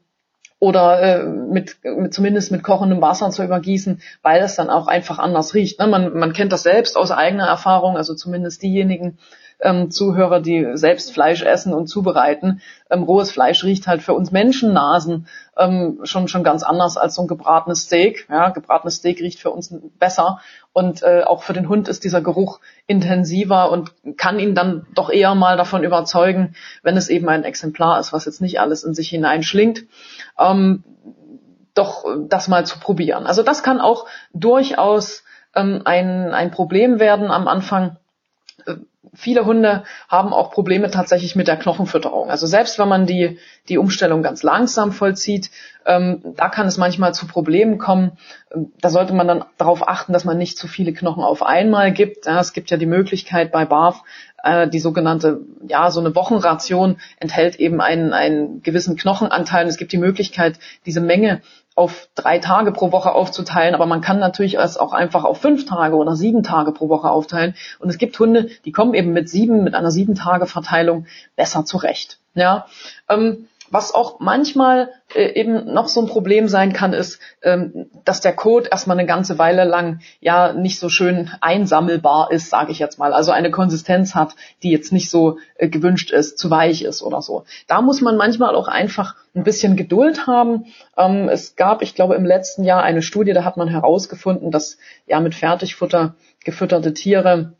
oder 0.57 1.01
äh, 1.01 1.23
mit, 1.23 1.77
mit 1.83 2.13
zumindest 2.13 2.51
mit 2.51 2.63
kochendem 2.63 3.01
Wasser 3.01 3.29
zu 3.29 3.43
übergießen, 3.43 4.01
weil 4.23 4.41
es 4.41 4.55
dann 4.55 4.71
auch 4.71 4.87
einfach 4.87 5.19
anders 5.19 5.53
riecht. 5.53 5.79
Ne? 5.79 5.85
Man, 5.85 6.17
man 6.17 6.33
kennt 6.33 6.51
das 6.51 6.63
selbst 6.63 6.97
aus 6.97 7.11
eigener 7.11 7.45
Erfahrung, 7.45 7.97
also 7.97 8.15
zumindest 8.15 8.63
diejenigen, 8.63 9.19
ähm, 9.59 9.91
Zuhörer, 9.91 10.41
die 10.41 10.71
selbst 10.73 11.13
Fleisch 11.13 11.43
essen 11.43 11.73
und 11.73 11.87
zubereiten. 11.87 12.61
Ähm, 12.89 13.03
rohes 13.03 13.31
Fleisch 13.31 13.63
riecht 13.63 13.87
halt 13.87 14.01
für 14.01 14.13
uns 14.13 14.31
Menschennasen 14.31 15.27
ähm, 15.57 15.99
schon 16.03 16.27
schon 16.27 16.43
ganz 16.43 16.63
anders 16.63 16.97
als 16.97 17.15
so 17.15 17.21
ein 17.21 17.27
gebratenes 17.27 17.83
Steak. 17.83 18.27
Ja, 18.29 18.49
gebratenes 18.49 18.95
Steak 18.97 19.19
riecht 19.21 19.39
für 19.39 19.51
uns 19.51 19.73
besser 19.99 20.39
und 20.73 21.03
äh, 21.03 21.23
auch 21.23 21.43
für 21.43 21.53
den 21.53 21.69
Hund 21.69 21.87
ist 21.87 22.03
dieser 22.03 22.21
Geruch 22.21 22.59
intensiver 22.87 23.71
und 23.71 23.93
kann 24.17 24.39
ihn 24.39 24.55
dann 24.55 24.85
doch 24.93 25.09
eher 25.09 25.35
mal 25.35 25.57
davon 25.57 25.83
überzeugen, 25.83 26.55
wenn 26.83 26.97
es 26.97 27.09
eben 27.09 27.29
ein 27.29 27.43
Exemplar 27.43 27.99
ist, 27.99 28.13
was 28.13 28.25
jetzt 28.25 28.41
nicht 28.41 28.59
alles 28.59 28.83
in 28.83 28.93
sich 28.93 29.09
hineinschlingt. 29.09 29.85
Ähm, 30.37 30.83
doch 31.73 32.05
das 32.29 32.47
mal 32.47 32.65
zu 32.65 32.79
probieren. 32.79 33.27
Also 33.27 33.43
das 33.43 33.61
kann 33.61 33.81
auch 33.81 34.07
durchaus 34.33 35.23
ähm, 35.55 35.81
ein, 35.85 36.33
ein 36.33 36.51
Problem 36.51 36.99
werden 36.99 37.31
am 37.31 37.47
Anfang 37.47 37.97
viele 39.13 39.45
Hunde 39.45 39.83
haben 40.07 40.33
auch 40.33 40.51
Probleme 40.51 40.89
tatsächlich 40.89 41.35
mit 41.35 41.47
der 41.47 41.57
Knochenfütterung. 41.57 42.29
Also 42.29 42.47
selbst 42.47 42.79
wenn 42.79 42.87
man 42.87 43.05
die, 43.05 43.39
die 43.69 43.77
Umstellung 43.77 44.23
ganz 44.23 44.43
langsam 44.43 44.91
vollzieht, 44.91 45.49
ähm, 45.85 46.21
da 46.35 46.49
kann 46.49 46.67
es 46.67 46.77
manchmal 46.77 47.13
zu 47.13 47.27
Problemen 47.27 47.77
kommen. 47.77 48.13
Ähm, 48.53 48.71
da 48.81 48.89
sollte 48.89 49.13
man 49.13 49.27
dann 49.27 49.45
darauf 49.57 49.87
achten, 49.87 50.13
dass 50.13 50.25
man 50.25 50.37
nicht 50.37 50.57
zu 50.57 50.67
viele 50.67 50.93
Knochen 50.93 51.23
auf 51.23 51.43
einmal 51.43 51.91
gibt. 51.91 52.25
Ja, 52.25 52.39
es 52.39 52.53
gibt 52.53 52.71
ja 52.71 52.77
die 52.77 52.85
Möglichkeit 52.85 53.51
bei 53.51 53.65
BARF 53.65 54.01
äh, 54.45 54.67
die 54.67 54.79
sogenannte, 54.79 55.41
ja, 55.67 55.91
so 55.91 55.99
eine 55.99 56.15
Wochenration 56.15 56.97
enthält 57.19 57.57
eben 57.57 57.81
einen, 57.81 58.13
einen 58.13 58.61
gewissen 58.61 58.95
Knochenanteil. 58.95 59.67
Es 59.67 59.77
gibt 59.77 59.91
die 59.91 59.97
Möglichkeit, 59.97 60.59
diese 60.85 61.01
Menge 61.01 61.41
auf 61.75 62.07
drei 62.15 62.39
Tage 62.39 62.71
pro 62.71 62.93
Woche 62.93 63.11
aufzuteilen, 63.11 63.75
aber 63.75 63.85
man 63.85 63.99
kann 63.99 64.19
natürlich 64.19 64.57
es 64.57 64.77
auch 64.77 64.93
einfach 64.93 65.25
auf 65.25 65.41
fünf 65.41 65.65
Tage 65.65 65.95
oder 65.95 66.15
sieben 66.15 66.41
Tage 66.41 66.71
pro 66.71 66.87
Woche 66.87 67.09
aufteilen. 67.09 67.53
Und 67.79 67.89
es 67.89 67.97
gibt 67.97 68.17
Hunde, 68.17 68.49
die 68.63 68.71
kommen 68.71 68.93
eben 68.93 69.11
mit 69.11 69.29
sieben, 69.29 69.63
mit 69.63 69.75
einer 69.75 69.91
sieben 69.91 70.15
Tage 70.15 70.45
Verteilung 70.45 71.05
besser 71.35 71.65
zurecht. 71.65 72.19
Ja, 72.33 72.67
ähm, 73.09 73.47
was 73.75 73.93
auch 73.93 74.21
manchmal 74.21 74.89
äh, 75.13 75.33
eben 75.37 75.73
noch 75.73 75.89
so 75.89 75.99
ein 75.99 76.07
Problem 76.07 76.47
sein 76.47 76.71
kann, 76.71 76.93
ist, 76.93 77.19
ähm, 77.43 77.87
dass 78.05 78.21
der 78.21 78.31
Code 78.31 78.69
erstmal 78.71 78.97
eine 78.97 79.05
ganze 79.05 79.37
Weile 79.37 79.65
lang 79.65 79.99
ja 80.21 80.53
nicht 80.53 80.79
so 80.79 80.87
schön 80.87 81.29
einsammelbar 81.41 82.31
ist, 82.31 82.49
sage 82.49 82.71
ich 82.71 82.79
jetzt 82.79 82.99
mal. 82.99 83.11
Also 83.11 83.33
eine 83.33 83.51
Konsistenz 83.51 84.15
hat, 84.15 84.33
die 84.63 84.71
jetzt 84.71 84.93
nicht 84.93 85.09
so 85.09 85.39
äh, 85.57 85.67
gewünscht 85.67 86.11
ist, 86.11 86.37
zu 86.37 86.49
weich 86.49 86.83
ist 86.83 87.01
oder 87.01 87.21
so. 87.21 87.43
Da 87.67 87.81
muss 87.81 87.99
man 87.99 88.15
manchmal 88.15 88.55
auch 88.55 88.69
einfach 88.69 89.15
ein 89.35 89.43
bisschen 89.43 89.75
Geduld 89.75 90.25
haben. 90.25 90.67
Ähm, 90.95 91.27
es 91.27 91.57
gab, 91.57 91.81
ich 91.81 91.95
glaube, 91.95 92.15
im 92.15 92.23
letzten 92.23 92.63
Jahr 92.63 92.81
eine 92.81 93.01
Studie, 93.01 93.33
da 93.33 93.43
hat 93.43 93.57
man 93.57 93.67
herausgefunden, 93.67 94.51
dass 94.51 94.77
ja 95.05 95.19
mit 95.19 95.35
Fertigfutter 95.35 96.15
gefütterte 96.45 96.93
Tiere 96.93 97.55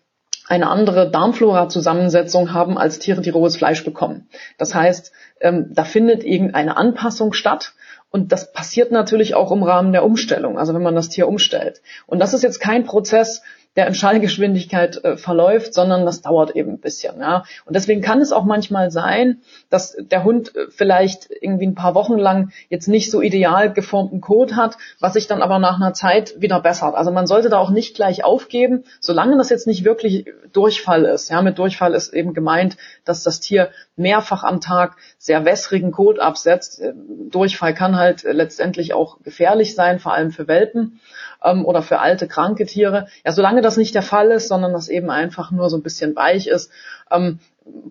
eine 0.48 0.70
andere 0.70 1.10
Darmflora-Zusammensetzung 1.10 2.54
haben 2.54 2.78
als 2.78 3.00
Tiere, 3.00 3.22
die 3.22 3.30
rohes 3.30 3.58
Fleisch 3.58 3.84
bekommen. 3.84 4.28
Das 4.58 4.76
heißt, 4.76 5.12
ähm, 5.42 5.68
da 5.72 5.84
findet 5.84 6.24
irgendeine 6.24 6.78
Anpassung 6.78 7.34
statt. 7.34 7.74
Und 8.12 8.32
das 8.32 8.54
passiert 8.54 8.92
natürlich 8.92 9.36
auch 9.36 9.52
im 9.52 9.64
Rahmen 9.64 9.92
der 9.92 10.06
Umstellung, 10.06 10.58
also 10.58 10.74
wenn 10.74 10.84
man 10.84 10.96
das 10.96 11.10
Tier 11.10 11.28
umstellt. 11.28 11.82
Und 12.06 12.20
das 12.20 12.34
ist 12.34 12.44
jetzt 12.44 12.60
kein 12.60 12.86
Prozess, 12.86 13.42
der 13.76 13.88
in 13.88 13.94
Schallgeschwindigkeit 13.94 15.04
äh, 15.04 15.18
verläuft, 15.18 15.74
sondern 15.74 16.06
das 16.06 16.22
dauert 16.22 16.56
eben 16.56 16.74
ein 16.74 16.80
bisschen. 16.80 17.20
Ja. 17.20 17.44
Und 17.66 17.76
deswegen 17.76 18.02
kann 18.02 18.22
es 18.22 18.32
auch 18.32 18.46
manchmal 18.46 18.90
sein, 18.90 19.42
dass 19.70 19.98
der 20.00 20.24
Hund 20.24 20.56
äh, 20.56 20.68
vielleicht 20.70 21.30
irgendwie 21.42 21.68
ein 21.68 21.76
paar 21.76 21.96
Wochen 21.96 22.18
lang 22.18 22.52
jetzt 22.70 22.88
nicht 22.88 23.12
so 23.12 23.22
ideal 23.22 23.74
geformten 23.74 24.22
Kot 24.22 24.56
hat, 24.56 24.78
was 25.00 25.14
sich 25.14 25.28
dann 25.28 25.42
aber 25.42 25.60
nach 25.60 25.76
einer 25.76 25.94
Zeit 25.94 26.40
wieder 26.40 26.62
bessert. 26.62 26.96
Also 26.96 27.12
man 27.12 27.28
sollte 27.28 27.50
da 27.50 27.58
auch 27.58 27.70
nicht 27.70 27.96
gleich 27.96 28.24
aufgeben, 28.24 28.86
solange 29.02 29.38
das 29.38 29.50
jetzt 29.50 29.68
nicht 29.68 29.84
wirklich 29.84 30.26
Durchfall 30.54 31.04
ist. 31.04 31.30
Ja, 31.30 31.42
mit 31.42 31.58
Durchfall 31.58 31.94
ist 31.94 32.14
eben 32.14 32.34
gemeint, 32.34 32.78
dass 33.04 33.24
das 33.24 33.42
Tier 33.42 33.72
mehrfach 33.98 34.44
am 34.44 34.62
Tag 34.62 34.96
sehr 35.18 35.44
wässrigen 35.44 35.92
Kot 35.92 36.20
absetzt. 36.20 36.80
Äh, 36.80 36.94
Durchfall 37.30 37.74
kann 37.74 37.98
halt 37.98 38.24
letztendlich 38.24 38.94
auch 38.94 39.22
gefährlich 39.22 39.76
sein, 39.76 40.00
vor 40.00 40.14
allem 40.14 40.32
für 40.32 40.48
Welpen 40.48 41.02
ähm, 41.46 41.66
oder 41.66 41.82
für 41.82 42.00
alte, 42.00 42.28
kranke 42.28 42.66
Tiere. 42.66 43.08
Ja, 43.24 43.32
solange 43.32 43.62
das 43.62 43.78
nicht 43.78 43.96
der 43.96 44.02
Fall 44.02 44.32
ist, 44.32 44.48
sondern 44.48 44.74
das 44.74 44.90
eben 44.90 45.10
einfach 45.10 45.52
nur 45.52 45.70
so 45.70 45.78
ein 45.78 45.84
bisschen 45.84 46.16
weich 46.16 46.48
ist, 46.48 46.72
ähm, 47.12 47.40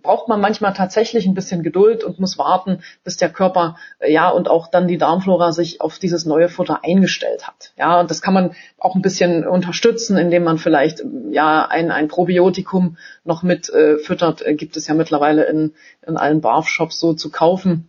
braucht 0.02 0.28
man 0.28 0.40
manchmal 0.40 0.73
tatsächlich 0.73 1.26
ein 1.26 1.34
bisschen 1.34 1.62
Geduld 1.62 2.04
und 2.04 2.20
muss 2.20 2.38
warten, 2.38 2.82
bis 3.02 3.16
der 3.16 3.28
Körper, 3.28 3.76
äh, 3.99 4.12
ja, 4.12 4.28
und 4.28 4.49
auch 4.49 4.68
dann 4.68 4.87
die 4.87 4.99
Darmflora 4.99 5.52
sich 5.52 5.80
auf 5.80 5.99
dieses 5.99 6.26
neue 6.26 6.49
Futter 6.49 6.80
eingestellt 6.84 7.46
hat. 7.46 7.73
Ja, 7.76 8.00
und 8.00 8.11
das 8.11 8.23
kann 8.23 8.34
man 8.34 8.54
auch 8.78 8.94
ein 8.94 9.02
bisschen 9.02 9.46
unterstützen, 9.46 10.16
indem 10.16 10.44
man 10.44 10.58
vielleicht, 10.58 11.02
ja, 11.30 11.66
ein, 11.66 11.90
ein 11.90 12.08
Probiotikum 12.08 12.96
noch 13.25 13.42
mit 13.42 13.68
äh, 13.70 13.99
füttert, 13.99 14.42
äh, 14.46 14.54
gibt 14.54 14.76
es 14.76 14.87
ja 14.87 14.94
mittlerweile 14.94 15.44
in, 15.44 15.75
in 16.06 16.16
allen 16.16 16.40
Barf-Shops 16.40 17.00
so 17.00 17.14
zu 17.14 17.30
kaufen 17.30 17.88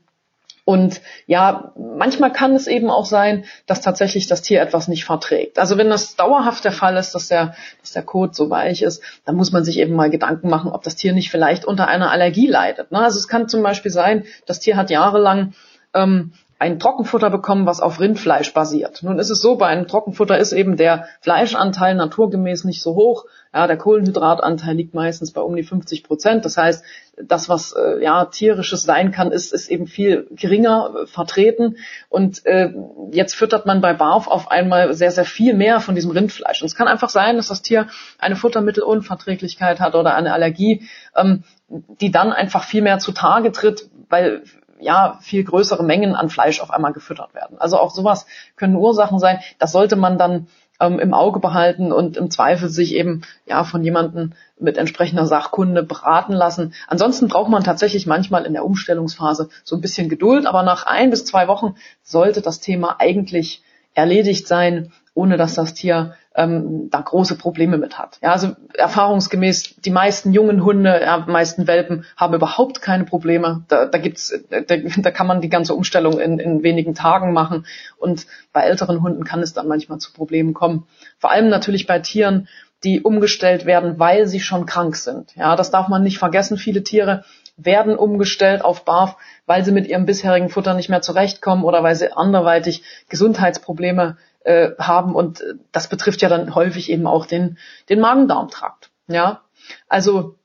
und 0.65 1.01
ja, 1.27 1.73
manchmal 1.77 2.33
kann 2.33 2.55
es 2.55 2.65
eben 2.65 2.89
auch 2.89 3.05
sein, 3.05 3.45
dass 3.67 3.81
tatsächlich 3.81 4.25
das 4.25 4.41
Tier 4.41 4.63
etwas 4.63 4.87
nicht 4.87 5.05
verträgt. 5.05 5.59
Also 5.59 5.77
wenn 5.77 5.91
das 5.91 6.15
dauerhaft 6.15 6.65
der 6.65 6.71
Fall 6.71 6.97
ist, 6.97 7.13
dass 7.13 7.27
der, 7.27 7.55
dass 7.81 7.91
der 7.91 8.01
Kot 8.01 8.35
so 8.35 8.49
weich 8.49 8.81
ist, 8.81 9.03
dann 9.25 9.35
muss 9.35 9.51
man 9.51 9.63
sich 9.63 9.77
eben 9.77 9.93
mal 9.93 10.09
Gedanken 10.09 10.49
machen, 10.49 10.71
ob 10.71 10.81
das 10.81 10.95
Tier 10.95 11.13
nicht 11.13 11.29
vielleicht 11.29 11.65
unter 11.65 11.87
einer 11.87 12.09
Allergie 12.09 12.47
leidet. 12.47 12.91
Ne? 12.91 12.99
Also 12.99 13.19
es 13.19 13.27
kann 13.27 13.47
zum 13.47 13.61
Beispiel 13.61 13.91
sein, 13.91 14.25
das 14.47 14.59
Tier 14.59 14.75
hat 14.75 14.89
jahrelang 14.89 15.53
ähm, 15.93 16.33
ein 16.57 16.79
Trockenfutter 16.79 17.29
bekommen, 17.29 17.65
was 17.65 17.81
auf 17.81 17.99
Rindfleisch 17.99 18.53
basiert. 18.53 19.03
Nun 19.03 19.19
ist 19.19 19.29
es 19.29 19.41
so, 19.41 19.57
bei 19.57 19.67
einem 19.67 19.87
Trockenfutter 19.87 20.37
ist 20.37 20.53
eben 20.53 20.77
der 20.77 21.07
Fleischanteil 21.19 21.95
naturgemäß 21.95 22.63
nicht 22.63 22.81
so 22.81 22.95
hoch. 22.95 23.25
Ja, 23.53 23.67
der 23.67 23.77
Kohlenhydratanteil 23.77 24.75
liegt 24.75 24.93
meistens 24.93 25.31
bei 25.31 25.41
um 25.41 25.55
die 25.55 25.63
50 25.63 26.03
Prozent. 26.03 26.45
Das 26.45 26.55
heißt, 26.55 26.83
das, 27.21 27.49
was 27.49 27.73
äh, 27.73 28.01
ja 28.01 28.25
tierisches 28.25 28.83
sein 28.83 29.11
kann, 29.11 29.33
ist, 29.33 29.53
ist 29.53 29.69
eben 29.69 29.85
viel 29.85 30.27
geringer 30.31 30.93
äh, 31.03 31.07
vertreten. 31.07 31.75
Und 32.07 32.45
äh, 32.45 32.73
jetzt 33.11 33.35
füttert 33.35 33.65
man 33.65 33.81
bei 33.81 33.93
Barf 33.93 34.27
auf 34.27 34.49
einmal 34.49 34.93
sehr, 34.93 35.11
sehr 35.11 35.25
viel 35.25 35.53
mehr 35.53 35.81
von 35.81 35.95
diesem 35.95 36.11
Rindfleisch. 36.11 36.61
Und 36.61 36.67
es 36.67 36.75
kann 36.75 36.87
einfach 36.87 37.09
sein, 37.09 37.35
dass 37.35 37.49
das 37.49 37.63
Tier 37.63 37.87
eine 38.17 38.37
Futtermittelunverträglichkeit 38.37 39.81
hat 39.81 39.95
oder 39.95 40.15
eine 40.15 40.33
Allergie, 40.33 40.87
ähm, 41.15 41.43
die 41.69 42.11
dann 42.11 42.31
einfach 42.31 42.63
viel 42.63 42.81
mehr 42.81 42.99
zutage 42.99 43.51
tritt, 43.51 43.89
weil 44.09 44.43
ja 44.79 45.17
viel 45.21 45.43
größere 45.43 45.83
Mengen 45.83 46.15
an 46.15 46.29
Fleisch 46.29 46.59
auf 46.61 46.71
einmal 46.71 46.93
gefüttert 46.93 47.33
werden. 47.33 47.57
Also 47.59 47.77
auch 47.79 47.91
sowas 47.91 48.25
können 48.55 48.75
Ursachen 48.75 49.19
sein. 49.19 49.39
Das 49.59 49.71
sollte 49.71 49.95
man 49.95 50.17
dann 50.17 50.47
ähm, 50.79 50.99
im 50.99 51.13
Auge 51.13 51.39
behalten 51.39 51.91
und 51.91 52.17
im 52.17 52.29
Zweifel 52.29 52.69
sich 52.69 52.93
eben 52.93 53.21
ja 53.45 53.63
von 53.63 53.83
jemandem 53.83 54.33
mit 54.59 54.77
entsprechender 54.77 55.25
Sachkunde 55.25 55.83
beraten 55.83 56.33
lassen. 56.33 56.73
Ansonsten 56.87 57.27
braucht 57.27 57.49
man 57.49 57.63
tatsächlich 57.63 58.05
manchmal 58.05 58.45
in 58.45 58.53
der 58.53 58.65
Umstellungsphase 58.65 59.49
so 59.63 59.75
ein 59.75 59.81
bisschen 59.81 60.09
Geduld, 60.09 60.45
aber 60.45 60.63
nach 60.63 60.85
ein 60.85 61.09
bis 61.09 61.25
zwei 61.25 61.47
Wochen 61.47 61.75
sollte 62.03 62.41
das 62.41 62.59
Thema 62.59 62.97
eigentlich 62.99 63.63
erledigt 63.93 64.47
sein, 64.47 64.91
ohne 65.13 65.37
dass 65.37 65.55
das 65.55 65.73
Tier 65.73 66.15
ähm, 66.35 66.89
da 66.91 67.01
große 67.01 67.37
Probleme 67.37 67.77
mit 67.77 67.97
hat. 67.97 68.17
Ja, 68.21 68.33
also 68.33 68.55
erfahrungsgemäß, 68.73 69.75
die 69.77 69.89
meisten 69.89 70.33
jungen 70.33 70.63
Hunde, 70.63 71.01
ja, 71.01 71.17
meisten 71.27 71.65
Welpen 71.65 72.05
haben 72.17 72.33
überhaupt 72.33 72.81
keine 72.81 73.05
Probleme. 73.05 73.63
Da, 73.69 73.85
da 73.85 73.97
gibt's, 73.97 74.37
da, 74.49 74.59
da 74.97 75.11
kann 75.11 75.27
man 75.27 75.41
die 75.41 75.49
ganze 75.49 75.73
Umstellung 75.73 76.19
in, 76.19 76.39
in 76.39 76.61
wenigen 76.63 76.93
Tagen 76.93 77.31
machen. 77.31 77.65
Und 77.97 78.27
bei 78.51 78.61
älteren 78.61 79.01
Hunden 79.01 79.23
kann 79.23 79.41
es 79.41 79.53
dann 79.53 79.67
manchmal 79.67 79.99
zu 79.99 80.11
Problemen 80.11 80.53
kommen. 80.53 80.87
Vor 81.17 81.31
allem 81.31 81.49
natürlich 81.49 81.87
bei 81.87 81.99
Tieren, 81.99 82.47
die 82.83 83.01
umgestellt 83.01 83.65
werden, 83.65 83.97
weil 83.97 84.27
sie 84.27 84.41
schon 84.41 84.65
krank 84.65 84.95
sind. 84.97 85.35
Ja, 85.35 85.55
das 85.55 85.71
darf 85.71 85.87
man 85.87 86.03
nicht 86.03 86.19
vergessen. 86.19 86.57
Viele 86.57 86.83
Tiere 86.83 87.23
werden 87.57 87.95
umgestellt 87.95 88.63
auf 88.63 88.83
BAF, 88.83 89.15
weil 89.45 89.63
sie 89.63 89.71
mit 89.71 89.87
ihrem 89.87 90.05
bisherigen 90.05 90.49
Futter 90.49 90.73
nicht 90.73 90.89
mehr 90.89 91.01
zurechtkommen 91.01 91.63
oder 91.63 91.83
weil 91.83 91.95
sie 91.95 92.11
anderweitig 92.11 92.83
Gesundheitsprobleme 93.07 94.17
äh, 94.45 94.71
haben 94.79 95.15
und 95.15 95.43
das 95.71 95.87
betrifft 95.87 96.21
ja 96.21 96.29
dann 96.29 96.55
häufig 96.55 96.89
eben 96.89 97.07
auch 97.07 97.25
den, 97.25 97.57
den 97.89 97.99
Magen-Darm-Trakt. 97.99 98.89
Ja, 99.07 99.41
also 99.87 100.35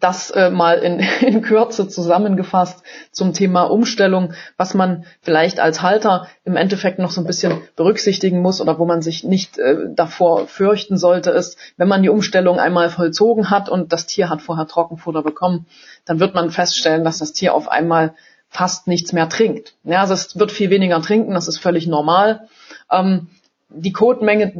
das 0.00 0.30
äh, 0.30 0.50
mal 0.50 0.78
in, 0.78 1.00
in 1.20 1.42
Kürze 1.42 1.88
zusammengefasst 1.88 2.82
zum 3.10 3.32
Thema 3.32 3.64
Umstellung, 3.64 4.32
was 4.56 4.74
man 4.74 5.04
vielleicht 5.20 5.60
als 5.60 5.82
Halter 5.82 6.28
im 6.44 6.56
Endeffekt 6.56 6.98
noch 6.98 7.10
so 7.10 7.20
ein 7.20 7.26
bisschen 7.26 7.62
berücksichtigen 7.76 8.40
muss 8.40 8.60
oder 8.60 8.78
wo 8.78 8.84
man 8.84 9.02
sich 9.02 9.24
nicht 9.24 9.58
äh, 9.58 9.76
davor 9.94 10.46
fürchten 10.46 10.96
sollte, 10.96 11.30
ist, 11.30 11.58
wenn 11.76 11.88
man 11.88 12.02
die 12.02 12.08
Umstellung 12.08 12.58
einmal 12.58 12.88
vollzogen 12.90 13.50
hat 13.50 13.68
und 13.68 13.92
das 13.92 14.06
Tier 14.06 14.30
hat 14.30 14.42
vorher 14.42 14.66
Trockenfutter 14.66 15.22
bekommen, 15.22 15.66
dann 16.04 16.20
wird 16.20 16.34
man 16.34 16.50
feststellen, 16.50 17.04
dass 17.04 17.18
das 17.18 17.32
Tier 17.32 17.54
auf 17.54 17.68
einmal 17.68 18.14
fast 18.52 18.86
nichts 18.86 19.14
mehr 19.14 19.30
trinkt. 19.30 19.74
Ja, 19.82 20.02
also 20.02 20.12
es 20.12 20.38
wird 20.38 20.52
viel 20.52 20.68
weniger 20.68 21.00
trinken, 21.00 21.32
das 21.32 21.48
ist 21.48 21.58
völlig 21.58 21.86
normal. 21.86 22.48
Ähm, 22.90 23.28
die 23.70 23.92
Kotmenge 23.92 24.52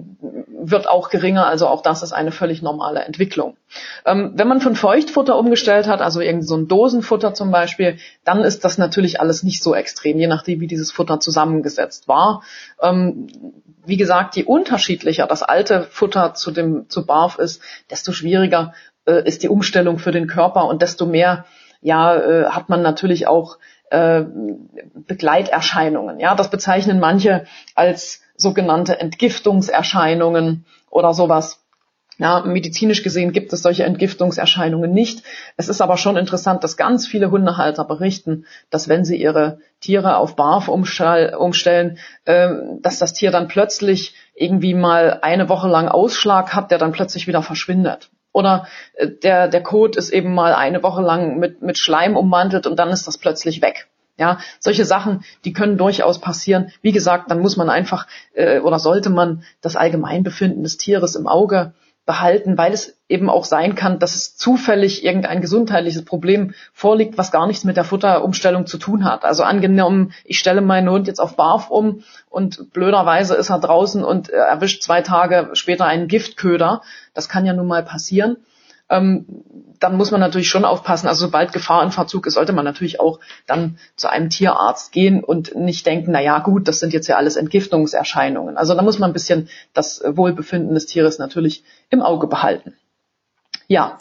wird 0.49 0.88
auch 0.88 1.11
geringer, 1.11 1.46
also 1.46 1.66
auch 1.66 1.82
das 1.82 2.02
ist 2.02 2.14
eine 2.14 2.32
völlig 2.32 2.62
normale 2.62 3.00
Entwicklung. 3.00 3.58
Ähm, 4.06 4.32
wenn 4.34 4.49
man 4.49 4.62
von 4.62 4.76
Feuchtfutter 4.76 5.37
umgestellt 5.37 5.87
hat, 5.88 6.00
also 6.00 6.20
irgend 6.22 6.49
so 6.49 6.56
ein 6.56 6.68
Dosenfutter 6.68 7.34
zum 7.34 7.50
Beispiel, 7.50 7.99
dann 8.25 8.44
ist 8.44 8.64
das 8.64 8.78
natürlich 8.78 9.20
alles 9.20 9.42
nicht 9.42 9.62
so 9.62 9.75
extrem, 9.75 10.18
je 10.18 10.26
nachdem, 10.26 10.61
wie 10.61 10.66
dieses 10.66 10.90
Futter 10.90 11.20
zusammengesetzt 11.20 12.08
war. 12.08 12.42
Ähm, 12.80 13.26
wie 13.84 13.99
gesagt, 13.99 14.37
je 14.37 14.44
unterschiedlicher 14.44 15.26
das 15.26 15.42
alte 15.42 15.82
Futter 15.90 16.32
zu 16.32 16.50
dem 16.50 16.88
zu 16.88 17.04
Barf 17.04 17.38
ist, 17.38 17.61
desto 17.90 18.12
schwieriger 18.12 18.72
äh, 19.04 19.22
ist 19.26 19.42
die 19.42 19.50
Umstellung 19.50 19.99
für 19.99 20.12
den 20.12 20.28
Körper 20.28 20.66
und 20.66 20.80
desto 20.80 21.04
mehr 21.04 21.44
ja 21.82 22.16
äh, 22.16 22.46
hat 22.46 22.70
man 22.70 22.80
natürlich 22.80 23.26
auch 23.26 23.58
äh, 23.92 24.25
Begleiterscheinungen. 25.06 26.18
Ja, 26.18 26.34
das 26.34 26.50
bezeichnen 26.50 26.99
manche 26.99 27.44
als 27.75 28.22
sogenannte 28.37 28.99
Entgiftungserscheinungen 28.99 30.64
oder 30.90 31.12
sowas. 31.12 31.58
Ja, 32.18 32.40
medizinisch 32.40 33.02
gesehen 33.02 33.32
gibt 33.32 33.52
es 33.52 33.62
solche 33.62 33.84
Entgiftungserscheinungen 33.84 34.92
nicht. 34.92 35.25
Es 35.58 35.68
ist 35.68 35.82
aber 35.82 35.99
schon 35.99 36.16
interessant, 36.16 36.64
dass 36.64 36.78
ganz 36.78 37.06
viele 37.06 37.30
Hundehalter 37.30 37.84
berichten, 37.84 38.46
dass 38.70 38.88
wenn 38.88 39.04
sie 39.04 39.16
ihre 39.16 39.58
Tiere 39.80 40.16
auf 40.16 40.37
Barf 40.37 40.68
umstellen, 40.68 41.99
äh, 42.25 42.49
dass 42.80 42.99
das 42.99 43.12
Tier 43.12 43.30
dann 43.30 43.49
plötzlich 43.49 44.14
irgendwie 44.34 44.72
mal 44.72 45.18
eine 45.20 45.50
Woche 45.50 45.68
lang 45.68 45.88
Ausschlag 45.88 46.54
hat, 46.54 46.70
der 46.70 46.78
dann 46.78 46.92
plötzlich 46.92 47.26
wieder 47.26 47.42
verschwindet. 47.42 48.12
Oder 48.32 48.66
äh, 48.94 49.08
der, 49.08 49.48
der 49.48 49.62
Kot 49.62 49.96
ist 49.96 50.10
eben 50.10 50.34
mal 50.34 50.54
eine 50.54 50.82
Woche 50.82 51.02
lang 51.02 51.38
mit, 51.38 51.62
mit 51.62 51.78
Schleim 51.78 52.16
ummantelt 52.16 52.66
und 52.66 52.76
dann 52.78 52.90
ist 52.90 53.06
das 53.06 53.18
plötzlich 53.18 53.62
weg. 53.62 53.88
Ja, 54.18 54.38
solche 54.60 54.84
Sachen, 54.84 55.24
die 55.44 55.52
können 55.52 55.78
durchaus 55.78 56.20
passieren. 56.20 56.70
Wie 56.82 56.92
gesagt, 56.92 57.30
dann 57.30 57.40
muss 57.40 57.56
man 57.56 57.70
einfach 57.70 58.06
äh, 58.34 58.60
oder 58.60 58.78
sollte 58.78 59.10
man 59.10 59.42
das 59.62 59.74
Allgemeinbefinden 59.74 60.62
des 60.62 60.76
Tieres 60.76 61.14
im 61.14 61.26
Auge 61.26 61.72
behalten, 62.04 62.59
weil 62.59 62.73
es 62.73 62.99
eben 63.09 63.30
auch 63.30 63.44
sein 63.44 63.75
kann, 63.75 63.99
dass 63.99 64.14
es 64.14 64.37
zufällig 64.37 65.04
irgendein 65.04 65.40
gesundheitliches 65.40 66.04
Problem 66.04 66.54
vorliegt, 66.73 67.16
was 67.16 67.30
gar 67.30 67.47
nichts 67.47 67.64
mit 67.64 67.76
der 67.76 67.85
Futterumstellung 67.85 68.66
zu 68.66 68.78
tun 68.78 69.04
hat. 69.04 69.25
Also 69.25 69.44
angenommen, 69.44 70.12
ich 70.25 70.38
stelle 70.38 70.62
meinen 70.62 70.90
Hund 70.90 71.06
jetzt 71.06 71.21
auf 71.21 71.37
Barf 71.37 71.71
um 71.71 72.02
und 72.28 72.73
blöderweise 72.73 73.35
ist 73.35 73.50
er 73.50 73.61
draußen 73.61 74.02
und 74.02 74.30
erwischt 74.30 74.82
zwei 74.82 75.02
Tage 75.02 75.50
später 75.52 75.87
einen 75.87 76.09
Giftköder. 76.09 76.82
Das 77.14 77.28
kann 77.28 77.47
ja 77.47 77.52
nun 77.52 77.68
mal 77.68 77.85
passieren 77.85 78.37
ähm, 78.92 79.26
dann 79.80 79.96
muss 79.96 80.11
man 80.11 80.20
natürlich 80.20 80.49
schon 80.49 80.64
aufpassen. 80.64 81.08
Also 81.08 81.26
sobald 81.26 81.52
Gefahr 81.52 81.82
in 81.82 81.90
Verzug 81.90 82.26
ist, 82.26 82.34
sollte 82.34 82.52
man 82.52 82.64
natürlich 82.64 83.00
auch 83.00 83.18
dann 83.46 83.78
zu 83.96 84.08
einem 84.08 84.30
Tierarzt 84.30 84.92
gehen 84.92 85.25
und 85.25 85.56
nicht 85.56 85.87
denken, 85.87 86.12
na 86.12 86.20
ja, 86.20 86.38
gut, 86.38 86.68
das 86.68 86.78
sind 86.78 86.92
jetzt 86.92 87.08
ja 87.08 87.16
alles 87.16 87.37
Entgiftungserscheinungen. 87.37 88.56
Also 88.56 88.75
da 88.75 88.82
muss 88.82 88.99
man 88.99 89.11
ein 89.11 89.14
bisschen 89.14 89.49
das 89.72 90.02
Wohlbefinden 90.06 90.75
des 90.75 90.87
Tieres 90.87 91.18
natürlich 91.18 91.64
im 91.90 92.00
Auge 92.00 92.28
behalten. 92.28 92.76
Ja. 93.66 93.99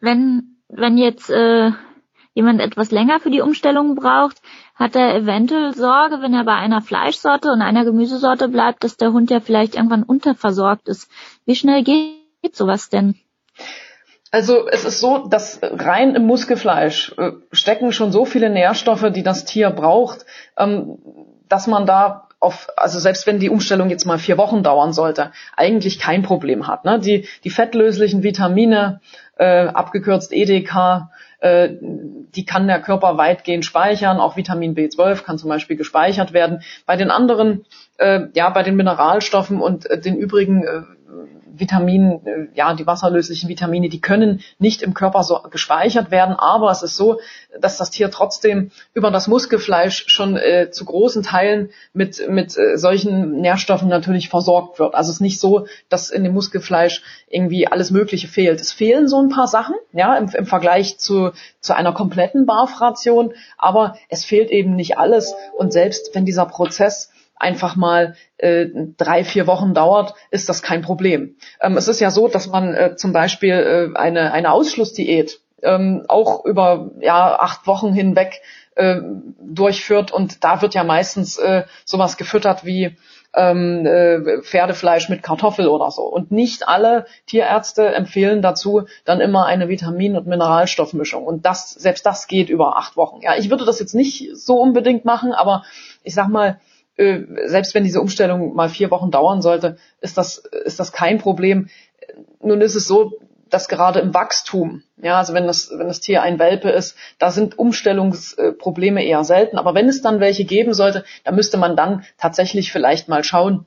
Wenn, 0.00 0.56
wenn 0.68 0.98
jetzt 0.98 1.30
äh, 1.30 1.70
jemand 2.34 2.60
etwas 2.60 2.90
länger 2.90 3.20
für 3.20 3.30
die 3.30 3.42
Umstellung 3.42 3.94
braucht, 3.94 4.42
hat 4.74 4.96
er 4.96 5.14
eventuell 5.14 5.74
Sorge, 5.74 6.20
wenn 6.20 6.34
er 6.34 6.44
bei 6.44 6.54
einer 6.54 6.80
Fleischsorte 6.80 7.52
und 7.52 7.62
einer 7.62 7.84
Gemüsesorte 7.84 8.48
bleibt, 8.48 8.82
dass 8.82 8.96
der 8.96 9.12
Hund 9.12 9.30
ja 9.30 9.38
vielleicht 9.38 9.76
irgendwann 9.76 10.02
unterversorgt 10.02 10.88
ist. 10.88 11.08
Wie 11.44 11.54
schnell 11.54 11.84
geht 11.84 12.56
sowas 12.56 12.88
denn? 12.88 13.14
Also 14.32 14.66
es 14.66 14.86
ist 14.86 14.98
so, 14.98 15.28
dass 15.28 15.60
rein 15.62 16.14
im 16.14 16.26
Muskelfleisch 16.26 17.14
äh, 17.18 17.32
stecken 17.52 17.92
schon 17.92 18.12
so 18.12 18.24
viele 18.24 18.48
Nährstoffe, 18.48 19.12
die 19.12 19.22
das 19.22 19.44
Tier 19.44 19.68
braucht, 19.68 20.24
ähm, 20.56 20.98
dass 21.50 21.66
man 21.66 21.84
da 21.84 22.28
auf, 22.40 22.68
also 22.76 22.98
selbst 22.98 23.26
wenn 23.26 23.38
die 23.38 23.50
Umstellung 23.50 23.90
jetzt 23.90 24.06
mal 24.06 24.18
vier 24.18 24.38
Wochen 24.38 24.62
dauern 24.62 24.94
sollte, 24.94 25.32
eigentlich 25.54 25.98
kein 26.00 26.22
Problem 26.22 26.66
hat. 26.66 26.86
Ne? 26.86 26.98
Die, 26.98 27.28
die 27.44 27.50
fettlöslichen 27.50 28.22
Vitamine, 28.22 29.00
äh, 29.36 29.66
abgekürzt 29.66 30.32
EDK, 30.32 31.10
äh, 31.40 31.68
die 31.80 32.46
kann 32.46 32.66
der 32.66 32.80
Körper 32.80 33.18
weitgehend 33.18 33.66
speichern. 33.66 34.18
Auch 34.18 34.38
Vitamin 34.38 34.74
B12 34.74 35.24
kann 35.24 35.36
zum 35.36 35.50
Beispiel 35.50 35.76
gespeichert 35.76 36.32
werden. 36.32 36.62
Bei 36.86 36.96
den 36.96 37.10
anderen, 37.10 37.66
äh, 37.98 38.22
ja, 38.34 38.48
bei 38.48 38.62
den 38.62 38.76
Mineralstoffen 38.76 39.60
und 39.60 39.90
äh, 39.90 40.00
den 40.00 40.16
übrigen 40.16 40.64
äh, 40.64 40.82
Vitaminen, 41.54 42.26
äh, 42.26 42.48
ja, 42.54 42.74
die 42.74 42.86
wasserlöslichen 42.86 43.48
Vitamine, 43.48 43.88
die 43.88 44.00
können 44.00 44.40
nicht 44.58 44.82
im 44.82 44.94
Körper 44.94 45.22
so 45.22 45.40
gespeichert 45.50 46.10
werden, 46.10 46.34
aber 46.36 46.70
es 46.70 46.82
ist 46.82 46.96
so, 46.96 47.20
dass 47.60 47.78
das 47.78 47.90
Tier 47.90 48.10
trotzdem 48.10 48.70
über 48.94 49.10
das 49.10 49.28
Muskelfleisch 49.28 50.04
schon 50.06 50.36
äh, 50.36 50.70
zu 50.70 50.84
großen 50.84 51.22
Teilen 51.22 51.70
mit, 51.92 52.28
mit 52.28 52.56
äh, 52.56 52.76
solchen 52.76 53.40
Nährstoffen 53.40 53.88
natürlich 53.88 54.28
versorgt 54.28 54.78
wird. 54.78 54.94
Also 54.94 55.10
es 55.10 55.16
ist 55.16 55.20
nicht 55.20 55.40
so, 55.40 55.66
dass 55.88 56.10
in 56.10 56.24
dem 56.24 56.34
Muskelfleisch 56.34 57.02
irgendwie 57.28 57.66
alles 57.66 57.90
Mögliche 57.90 58.28
fehlt. 58.28 58.60
Es 58.60 58.72
fehlen 58.72 59.08
so 59.08 59.20
ein 59.20 59.28
paar 59.28 59.48
Sachen, 59.48 59.74
ja, 59.92 60.16
im, 60.16 60.28
im 60.28 60.46
Vergleich 60.46 60.98
zu, 60.98 61.32
zu 61.60 61.74
einer 61.74 61.92
kompletten 61.92 62.46
Barfration, 62.46 63.34
aber 63.58 63.96
es 64.08 64.24
fehlt 64.24 64.50
eben 64.50 64.74
nicht 64.74 64.98
alles 64.98 65.34
und 65.56 65.72
selbst 65.72 66.14
wenn 66.14 66.24
dieser 66.24 66.46
Prozess 66.46 67.10
einfach 67.42 67.76
mal 67.76 68.14
äh, 68.38 68.66
drei, 68.96 69.24
vier 69.24 69.46
Wochen 69.46 69.74
dauert, 69.74 70.14
ist 70.30 70.48
das 70.48 70.62
kein 70.62 70.82
Problem. 70.82 71.36
Ähm, 71.60 71.76
es 71.76 71.88
ist 71.88 72.00
ja 72.00 72.10
so, 72.10 72.28
dass 72.28 72.46
man 72.46 72.74
äh, 72.74 72.96
zum 72.96 73.12
Beispiel 73.12 73.92
äh, 73.94 73.98
eine, 73.98 74.32
eine 74.32 74.52
Ausschlussdiät 74.52 75.40
ähm, 75.62 76.04
auch 76.08 76.44
über 76.44 76.90
ja, 77.00 77.38
acht 77.38 77.66
Wochen 77.66 77.92
hinweg 77.92 78.40
äh, 78.74 79.00
durchführt 79.40 80.12
und 80.12 80.44
da 80.44 80.62
wird 80.62 80.74
ja 80.74 80.84
meistens 80.84 81.38
äh, 81.38 81.64
sowas 81.84 82.16
gefüttert 82.16 82.64
wie 82.64 82.96
ähm, 83.34 83.86
äh, 83.86 84.42
Pferdefleisch 84.42 85.08
mit 85.08 85.22
Kartoffel 85.22 85.68
oder 85.68 85.90
so. 85.90 86.02
Und 86.02 86.30
nicht 86.32 86.68
alle 86.68 87.06
Tierärzte 87.26 87.86
empfehlen 87.86 88.42
dazu 88.42 88.86
dann 89.04 89.20
immer 89.20 89.46
eine 89.46 89.68
Vitamin- 89.68 90.16
und 90.16 90.26
Mineralstoffmischung. 90.26 91.24
Und 91.24 91.46
das, 91.46 91.70
selbst 91.70 92.04
das 92.04 92.26
geht 92.26 92.50
über 92.50 92.76
acht 92.76 92.96
Wochen. 92.96 93.20
Ja, 93.22 93.36
ich 93.36 93.50
würde 93.50 93.64
das 93.64 93.80
jetzt 93.80 93.94
nicht 93.94 94.36
so 94.36 94.60
unbedingt 94.60 95.04
machen, 95.04 95.32
aber 95.32 95.64
ich 96.02 96.14
sag 96.14 96.28
mal, 96.28 96.60
selbst 96.96 97.74
wenn 97.74 97.84
diese 97.84 98.00
Umstellung 98.00 98.54
mal 98.54 98.68
vier 98.68 98.90
Wochen 98.90 99.10
dauern 99.10 99.42
sollte, 99.42 99.76
ist 100.00 100.18
das, 100.18 100.38
ist 100.38 100.78
das 100.78 100.92
kein 100.92 101.18
Problem. 101.18 101.68
Nun 102.40 102.60
ist 102.60 102.74
es 102.74 102.86
so, 102.86 103.12
dass 103.48 103.68
gerade 103.68 104.00
im 104.00 104.14
Wachstum, 104.14 104.82
ja, 104.96 105.18
also 105.18 105.34
wenn 105.34 105.46
das, 105.46 105.70
wenn 105.76 105.86
das 105.86 106.00
Tier 106.00 106.22
ein 106.22 106.38
Welpe 106.38 106.70
ist, 106.70 106.96
da 107.18 107.30
sind 107.30 107.58
Umstellungsprobleme 107.58 109.04
eher 109.04 109.24
selten. 109.24 109.58
Aber 109.58 109.74
wenn 109.74 109.88
es 109.88 110.00
dann 110.00 110.20
welche 110.20 110.44
geben 110.44 110.72
sollte, 110.72 111.04
dann 111.24 111.34
müsste 111.34 111.58
man 111.58 111.76
dann 111.76 112.04
tatsächlich 112.16 112.72
vielleicht 112.72 113.08
mal 113.08 113.24
schauen, 113.24 113.66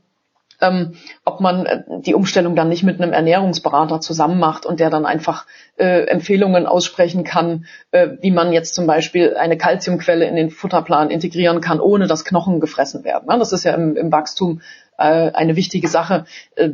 ähm, 0.66 0.96
ob 1.24 1.40
man 1.40 1.66
äh, 1.66 1.84
die 2.02 2.14
Umstellung 2.14 2.56
dann 2.56 2.70
nicht 2.70 2.84
mit 2.84 3.02
einem 3.02 3.14
Ernährungsberater 3.14 4.02
zusammen 4.02 4.40
macht 4.40 4.66
und 4.66 4.80
der 4.80 4.90
dann 4.90 5.06
einfach 5.06 5.46
äh, 5.78 6.06
Empfehlungen 6.08 6.66
aussprechen 6.66 7.24
kann, 7.24 7.66
äh, 7.92 8.10
wie 8.22 8.32
man 8.32 8.54
jetzt 8.54 8.76
zum 8.76 8.88
Beispiel 8.88 9.36
eine 9.38 9.58
Kalziumquelle 9.58 10.26
in 10.26 10.36
den 10.36 10.50
Futterplan 10.50 11.10
integrieren 11.10 11.62
kann, 11.62 11.80
ohne 11.80 12.08
dass 12.08 12.26
Knochen 12.26 12.60
gefressen 12.60 13.04
werden. 13.04 13.28
Das 13.28 13.52
ist 13.52 13.64
ja 13.64 13.74
im, 13.74 13.96
im 13.96 14.12
Wachstum 14.12 14.62
äh, 14.98 15.32
eine 15.32 15.56
wichtige 15.56 15.88
Sache. 15.88 16.26
Äh, 16.56 16.72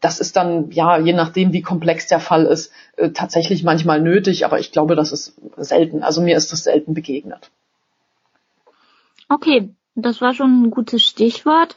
das 0.00 0.20
ist 0.20 0.36
dann, 0.36 0.70
ja, 0.70 0.98
je 0.98 1.14
nachdem, 1.14 1.54
wie 1.54 1.62
komplex 1.62 2.06
der 2.06 2.20
Fall 2.20 2.44
ist, 2.44 2.70
äh, 2.96 3.10
tatsächlich 3.10 3.64
manchmal 3.64 4.02
nötig, 4.02 4.44
aber 4.44 4.60
ich 4.60 4.70
glaube, 4.70 4.96
das 4.96 5.12
ist 5.12 5.34
selten. 5.56 6.02
Also 6.02 6.20
mir 6.20 6.36
ist 6.36 6.52
das 6.52 6.64
selten 6.64 6.92
begegnet. 6.92 7.50
Okay, 9.30 9.70
das 9.94 10.20
war 10.20 10.34
schon 10.34 10.64
ein 10.64 10.70
gutes 10.70 11.02
Stichwort 11.02 11.76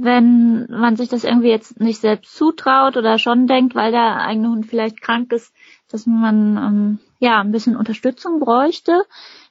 wenn 0.00 0.66
man 0.70 0.96
sich 0.96 1.08
das 1.08 1.24
irgendwie 1.24 1.48
jetzt 1.48 1.80
nicht 1.80 2.00
selbst 2.00 2.36
zutraut 2.36 2.96
oder 2.96 3.18
schon 3.18 3.48
denkt, 3.48 3.74
weil 3.74 3.90
der 3.90 4.20
eigene 4.20 4.48
Hund 4.48 4.66
vielleicht 4.66 5.00
krank 5.00 5.32
ist, 5.32 5.52
dass 5.90 6.06
man 6.06 6.56
ähm, 6.56 6.98
ja 7.18 7.40
ein 7.40 7.50
bisschen 7.50 7.76
Unterstützung 7.76 8.38
bräuchte, 8.38 9.02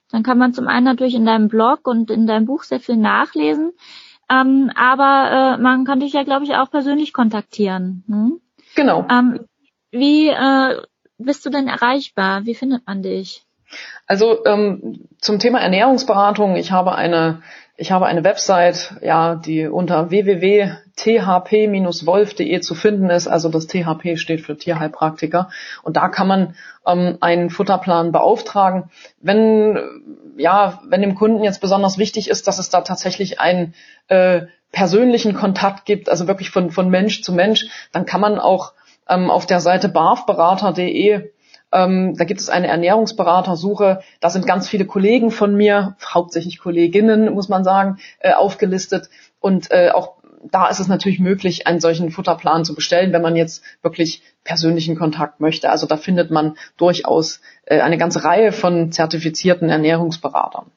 dann 0.09 0.23
kann 0.23 0.37
man 0.37 0.53
zum 0.53 0.69
einen 0.69 0.85
natürlich 0.85 1.15
in 1.15 1.25
deinem 1.25 1.49
Blog 1.49 1.85
und 1.85 2.09
in 2.09 2.27
deinem 2.27 2.45
Buch 2.45 2.63
sehr 2.63 2.79
viel 2.79 2.95
nachlesen, 2.95 3.73
ähm, 4.29 4.71
aber 4.75 5.57
äh, 5.57 5.61
man 5.61 5.83
kann 5.83 5.99
dich 5.99 6.13
ja, 6.13 6.23
glaube 6.23 6.45
ich, 6.45 6.55
auch 6.55 6.71
persönlich 6.71 7.11
kontaktieren. 7.11 8.03
Hm? 8.07 8.41
Genau. 8.75 9.05
Ähm, 9.09 9.41
wie 9.91 10.29
äh, 10.29 10.81
bist 11.17 11.45
du 11.45 11.49
denn 11.49 11.67
erreichbar? 11.67 12.45
Wie 12.45 12.55
findet 12.55 12.87
man 12.87 13.01
dich? 13.01 13.46
Also 14.05 14.45
ähm, 14.45 15.07
zum 15.19 15.39
Thema 15.39 15.59
Ernährungsberatung, 15.59 16.55
ich 16.55 16.71
habe 16.71 16.95
eine 16.95 17.41
ich 17.79 17.91
habe 17.91 18.07
eine 18.07 18.23
Website, 18.23 18.95
ja, 19.01 19.35
die 19.35 19.67
unter 19.67 20.09
www.thp-wolf.de 20.09 22.59
zu 22.59 22.73
finden 22.73 23.11
ist. 23.11 23.27
Also 23.27 23.49
das 23.49 23.67
THP 23.67 24.17
steht 24.17 24.41
für 24.41 24.57
Tierheilpraktiker. 24.57 25.51
Und 25.83 25.95
da 25.95 26.09
kann 26.09 26.27
man 26.27 26.55
ähm, 26.87 27.19
einen 27.21 27.51
Futterplan 27.51 28.11
beauftragen. 28.11 28.85
Wenn, 29.21 29.77
ja, 30.37 30.81
wenn 30.89 31.01
dem 31.01 31.13
Kunden 31.13 31.43
jetzt 31.43 31.61
besonders 31.61 31.99
wichtig 31.99 32.31
ist, 32.31 32.47
dass 32.47 32.57
es 32.57 32.71
da 32.71 32.81
tatsächlich 32.81 33.39
einen 33.39 33.75
äh, 34.07 34.47
persönlichen 34.71 35.35
Kontakt 35.35 35.85
gibt, 35.85 36.09
also 36.09 36.27
wirklich 36.27 36.49
von, 36.49 36.71
von 36.71 36.89
Mensch 36.89 37.21
zu 37.21 37.31
Mensch, 37.31 37.67
dann 37.91 38.07
kann 38.07 38.21
man 38.21 38.39
auch 38.39 38.73
ähm, 39.07 39.29
auf 39.29 39.45
der 39.45 39.59
Seite 39.59 39.87
barfberater.de 39.87 41.29
ähm, 41.71 42.15
da 42.15 42.23
gibt 42.23 42.39
es 42.39 42.49
eine 42.49 42.67
Ernährungsberatersuche. 42.67 44.01
Da 44.19 44.29
sind 44.29 44.45
ganz 44.45 44.69
viele 44.69 44.85
Kollegen 44.85 45.31
von 45.31 45.55
mir, 45.55 45.95
hauptsächlich 46.01 46.59
Kolleginnen, 46.59 47.33
muss 47.33 47.49
man 47.49 47.63
sagen, 47.63 47.97
äh, 48.19 48.33
aufgelistet. 48.33 49.09
Und 49.39 49.71
äh, 49.71 49.91
auch 49.91 50.17
da 50.43 50.67
ist 50.67 50.79
es 50.79 50.87
natürlich 50.87 51.19
möglich, 51.19 51.67
einen 51.67 51.79
solchen 51.79 52.11
Futterplan 52.11 52.63
zu 52.63 52.75
bestellen, 52.75 53.11
wenn 53.11 53.21
man 53.21 53.35
jetzt 53.35 53.63
wirklich 53.81 54.21
persönlichen 54.43 54.97
Kontakt 54.97 55.39
möchte. 55.39 55.69
Also 55.69 55.87
da 55.87 55.97
findet 55.97 56.31
man 56.31 56.55
durchaus 56.77 57.41
äh, 57.65 57.81
eine 57.81 57.97
ganze 57.97 58.23
Reihe 58.23 58.51
von 58.51 58.91
zertifizierten 58.91 59.69
Ernährungsberatern. 59.69 60.71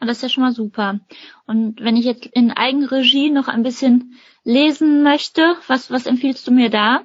Das 0.00 0.18
ist 0.18 0.22
ja 0.22 0.28
schon 0.28 0.42
mal 0.42 0.52
super. 0.52 1.00
Und 1.46 1.80
wenn 1.80 1.96
ich 1.96 2.04
jetzt 2.04 2.26
in 2.26 2.50
Eigenregie 2.50 3.30
noch 3.30 3.48
ein 3.48 3.62
bisschen 3.62 4.16
lesen 4.44 5.02
möchte, 5.02 5.56
was, 5.66 5.90
was 5.90 6.06
empfiehlst 6.06 6.46
du 6.46 6.52
mir 6.52 6.68
da? 6.68 7.04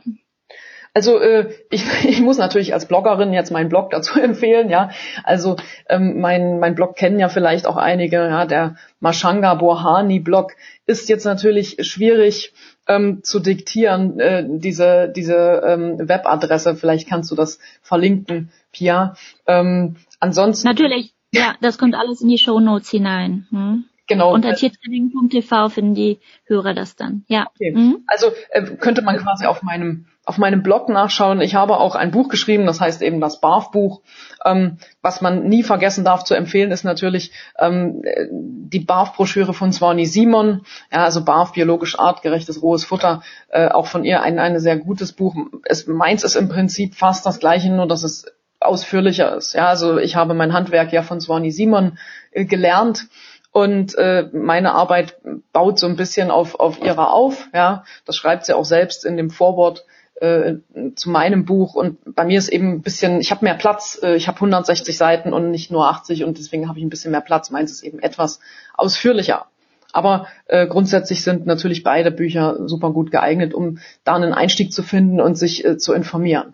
Also 0.93 1.19
äh, 1.19 1.53
ich, 1.69 1.83
ich 2.03 2.21
muss 2.21 2.37
natürlich 2.37 2.73
als 2.73 2.87
Bloggerin 2.87 3.33
jetzt 3.33 3.51
meinen 3.51 3.69
Blog 3.69 3.91
dazu 3.91 4.19
empfehlen, 4.19 4.69
ja. 4.69 4.89
Also 5.23 5.55
ähm, 5.87 6.19
mein, 6.19 6.59
mein 6.59 6.75
Blog 6.75 6.95
kennen 6.95 7.19
ja 7.19 7.29
vielleicht 7.29 7.65
auch 7.65 7.77
einige, 7.77 8.17
ja, 8.17 8.45
der 8.45 8.75
Mashanga 8.99 9.53
Borhani 9.55 10.19
Blog 10.19 10.53
ist 10.85 11.09
jetzt 11.09 11.25
natürlich 11.25 11.77
schwierig 11.81 12.53
ähm, 12.87 13.23
zu 13.23 13.39
diktieren, 13.39 14.19
äh, 14.19 14.45
diese, 14.47 15.11
diese 15.15 15.61
ähm, 15.65 16.09
Webadresse. 16.09 16.75
Vielleicht 16.75 17.07
kannst 17.07 17.31
du 17.31 17.35
das 17.35 17.59
verlinken, 17.81 18.51
Pia. 18.71 19.15
Ähm, 19.47 19.95
ansonsten. 20.19 20.67
Natürlich, 20.67 21.13
ja, 21.31 21.55
das 21.61 21.77
kommt 21.77 21.95
alles 21.95 22.21
in 22.21 22.29
die 22.29 22.39
Show 22.39 22.59
Notes 22.59 22.89
hinein. 22.89 23.47
Hm? 23.51 23.85
Genau. 24.07 24.33
Unter 24.33 24.55
tiertraining.tv 24.55 25.69
finden 25.69 25.93
die 25.93 26.19
Hörer 26.45 26.73
das 26.73 26.95
dann. 26.95 27.23
Ja. 27.27 27.45
Okay. 27.53 27.71
Mhm. 27.75 28.03
Also 28.07 28.31
äh, 28.49 28.63
könnte 28.63 29.03
man 29.03 29.17
quasi 29.17 29.45
auf 29.45 29.61
meinem 29.61 30.07
auf 30.25 30.37
meinem 30.37 30.61
Blog 30.61 30.89
nachschauen. 30.89 31.41
Ich 31.41 31.55
habe 31.55 31.77
auch 31.77 31.95
ein 31.95 32.11
Buch 32.11 32.29
geschrieben, 32.29 32.65
das 32.65 32.79
heißt 32.79 33.01
eben 33.01 33.19
das 33.19 33.41
BARF-Buch. 33.41 34.01
Ähm, 34.45 34.77
was 35.01 35.21
man 35.21 35.47
nie 35.47 35.63
vergessen 35.63 36.05
darf 36.05 36.23
zu 36.23 36.35
empfehlen, 36.35 36.71
ist 36.71 36.83
natürlich 36.83 37.31
ähm, 37.57 38.03
die 38.31 38.79
BARF-Broschüre 38.79 39.53
von 39.53 39.71
Swanny 39.71 40.05
Simon. 40.05 40.61
Ja, 40.91 41.03
also 41.03 41.23
BARF, 41.23 41.53
biologisch 41.53 41.97
artgerechtes 41.97 42.61
rohes 42.61 42.85
Futter. 42.85 43.23
Äh, 43.49 43.69
auch 43.69 43.87
von 43.87 44.03
ihr 44.03 44.21
ein, 44.21 44.37
ein 44.37 44.59
sehr 44.59 44.77
gutes 44.77 45.13
Buch. 45.13 45.35
Es, 45.63 45.87
meins 45.87 46.23
ist 46.23 46.35
im 46.35 46.49
Prinzip 46.49 46.95
fast 46.95 47.25
das 47.25 47.39
gleiche, 47.39 47.71
nur 47.71 47.87
dass 47.87 48.03
es 48.03 48.25
ausführlicher 48.59 49.35
ist. 49.35 49.53
Ja, 49.53 49.67
also 49.67 49.97
ich 49.97 50.15
habe 50.15 50.33
mein 50.33 50.53
Handwerk 50.53 50.91
ja 50.91 51.01
von 51.01 51.21
Swanny 51.21 51.51
Simon 51.51 51.97
äh, 52.31 52.45
gelernt 52.45 53.07
und 53.51 53.95
äh, 53.95 54.27
meine 54.31 54.73
Arbeit 54.73 55.17
baut 55.53 55.79
so 55.79 55.87
ein 55.87 55.95
bisschen 55.95 56.29
auf, 56.29 56.59
auf 56.59 56.81
ihrer 56.83 57.11
auf. 57.13 57.49
Ja, 57.53 57.83
das 58.05 58.15
schreibt 58.15 58.45
sie 58.45 58.55
auch 58.55 58.65
selbst 58.65 59.05
in 59.05 59.17
dem 59.17 59.31
Vorwort 59.31 59.85
äh, 60.19 60.55
zu 60.95 61.09
meinem 61.09 61.45
Buch. 61.45 61.75
Und 61.75 61.97
bei 62.15 62.25
mir 62.25 62.37
ist 62.37 62.49
eben 62.49 62.73
ein 62.73 62.81
bisschen, 62.81 63.19
ich 63.21 63.31
habe 63.31 63.45
mehr 63.45 63.55
Platz. 63.55 63.99
Äh, 64.01 64.15
ich 64.15 64.27
habe 64.27 64.35
160 64.35 64.97
Seiten 64.97 65.33
und 65.33 65.51
nicht 65.51 65.71
nur 65.71 65.87
80 65.89 66.23
und 66.23 66.37
deswegen 66.37 66.67
habe 66.67 66.77
ich 66.79 66.85
ein 66.85 66.89
bisschen 66.89 67.11
mehr 67.11 67.21
Platz. 67.21 67.51
Meins 67.51 67.71
ist 67.71 67.83
eben 67.83 67.99
etwas 67.99 68.39
ausführlicher. 68.75 69.45
Aber 69.91 70.27
äh, 70.45 70.67
grundsätzlich 70.67 71.23
sind 71.23 71.45
natürlich 71.45 71.83
beide 71.83 72.11
Bücher 72.11 72.67
super 72.67 72.91
gut 72.91 73.11
geeignet, 73.11 73.53
um 73.53 73.79
da 74.03 74.15
einen 74.15 74.33
Einstieg 74.33 74.71
zu 74.71 74.83
finden 74.83 75.19
und 75.19 75.35
sich 75.35 75.65
äh, 75.65 75.77
zu 75.77 75.93
informieren. 75.93 76.53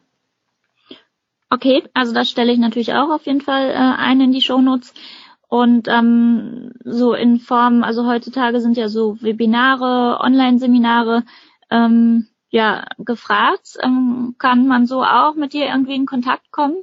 Okay, 1.49 1.83
also 1.93 2.13
das 2.13 2.29
stelle 2.29 2.51
ich 2.51 2.59
natürlich 2.59 2.93
auch 2.93 3.09
auf 3.09 3.25
jeden 3.25 3.41
Fall 3.41 3.69
äh, 3.69 3.73
ein 3.73 4.21
in 4.21 4.31
die 4.31 4.41
Shownotes. 4.41 4.93
Und 5.47 5.87
ähm, 5.87 6.71
so 6.83 7.13
in 7.13 7.39
Form, 7.39 7.83
also 7.83 8.07
heutzutage 8.07 8.59
sind 8.61 8.77
ja 8.77 8.89
so 8.89 9.21
Webinare, 9.21 10.19
Online-Seminare 10.21 11.23
ähm, 11.69 12.27
ja 12.55 12.85
gefragt. 12.97 13.77
Ähm, 13.83 14.35
kann 14.39 14.65
man 14.67 14.87
so 14.87 15.03
auch 15.03 15.35
mit 15.35 15.53
dir 15.53 15.67
irgendwie 15.67 15.95
in 15.95 16.05
Kontakt 16.05 16.51
kommen? 16.51 16.77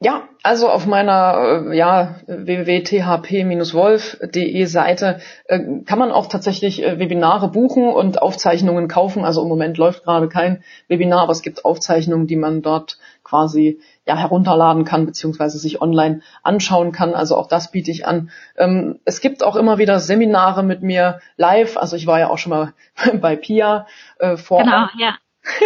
Ja, 0.00 0.28
also 0.42 0.68
auf 0.68 0.86
meiner 0.86 1.68
äh, 1.70 1.76
ja, 1.76 2.16
www.thp-wolf.de 2.26 4.64
Seite 4.64 5.20
äh, 5.46 5.60
kann 5.86 5.98
man 5.98 6.10
auch 6.10 6.26
tatsächlich 6.26 6.82
äh, 6.82 6.98
Webinare 6.98 7.48
buchen 7.48 7.88
und 7.88 8.20
Aufzeichnungen 8.20 8.88
kaufen. 8.88 9.24
Also 9.24 9.42
im 9.42 9.48
Moment 9.48 9.78
läuft 9.78 10.04
gerade 10.04 10.28
kein 10.28 10.62
Webinar, 10.88 11.22
aber 11.22 11.32
es 11.32 11.40
gibt 11.42 11.64
Aufzeichnungen, 11.64 12.26
die 12.26 12.36
man 12.36 12.60
dort 12.60 12.98
quasi 13.24 13.80
ja 14.06 14.16
herunterladen 14.16 14.84
kann 14.84 15.06
beziehungsweise 15.06 15.58
sich 15.58 15.82
online 15.82 16.20
anschauen 16.42 16.92
kann. 16.92 17.14
Also 17.14 17.36
auch 17.36 17.48
das 17.48 17.70
biete 17.70 17.90
ich 17.90 18.06
an. 18.06 18.30
Ähm, 18.56 19.00
es 19.04 19.20
gibt 19.20 19.42
auch 19.42 19.56
immer 19.56 19.78
wieder 19.78 19.98
Seminare 19.98 20.62
mit 20.62 20.82
mir 20.82 21.20
live. 21.36 21.76
Also 21.76 21.96
ich 21.96 22.06
war 22.06 22.20
ja 22.20 22.28
auch 22.28 22.38
schon 22.38 22.50
mal 22.50 22.74
bei 23.20 23.34
Pia 23.34 23.86
äh, 24.18 24.36
vor. 24.36 24.62
Genau, 24.62 24.86
ja. 24.98 25.16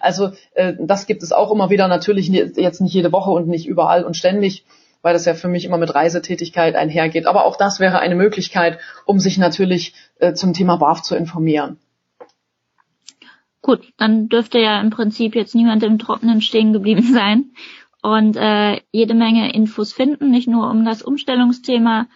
Also 0.00 0.32
äh, 0.54 0.74
das 0.78 1.06
gibt 1.06 1.22
es 1.22 1.32
auch 1.32 1.50
immer 1.50 1.70
wieder, 1.70 1.88
natürlich 1.88 2.28
jetzt 2.28 2.80
nicht 2.80 2.94
jede 2.94 3.12
Woche 3.12 3.30
und 3.30 3.48
nicht 3.48 3.66
überall 3.66 4.04
und 4.04 4.16
ständig, 4.16 4.64
weil 5.02 5.12
das 5.12 5.24
ja 5.24 5.34
für 5.34 5.48
mich 5.48 5.64
immer 5.64 5.78
mit 5.78 5.94
Reisetätigkeit 5.94 6.74
einhergeht. 6.74 7.26
Aber 7.26 7.44
auch 7.44 7.56
das 7.56 7.80
wäre 7.80 7.98
eine 7.98 8.14
Möglichkeit, 8.14 8.78
um 9.04 9.18
sich 9.18 9.38
natürlich 9.38 9.94
äh, 10.18 10.32
zum 10.32 10.52
Thema 10.52 10.76
BAF 10.76 11.02
zu 11.02 11.16
informieren. 11.16 11.78
Gut, 13.62 13.92
dann 13.96 14.28
dürfte 14.28 14.58
ja 14.58 14.80
im 14.80 14.90
Prinzip 14.90 15.34
jetzt 15.34 15.54
niemand 15.54 15.82
im 15.82 15.98
Trockenen 15.98 16.40
stehen 16.40 16.72
geblieben 16.72 17.02
sein 17.12 17.52
und 18.02 18.36
äh, 18.36 18.80
jede 18.92 19.14
Menge 19.14 19.52
Infos 19.52 19.92
finden, 19.92 20.30
nicht 20.30 20.48
nur 20.48 20.70
um 20.70 20.84
das 20.84 21.02
Umstellungsthema 21.02 22.06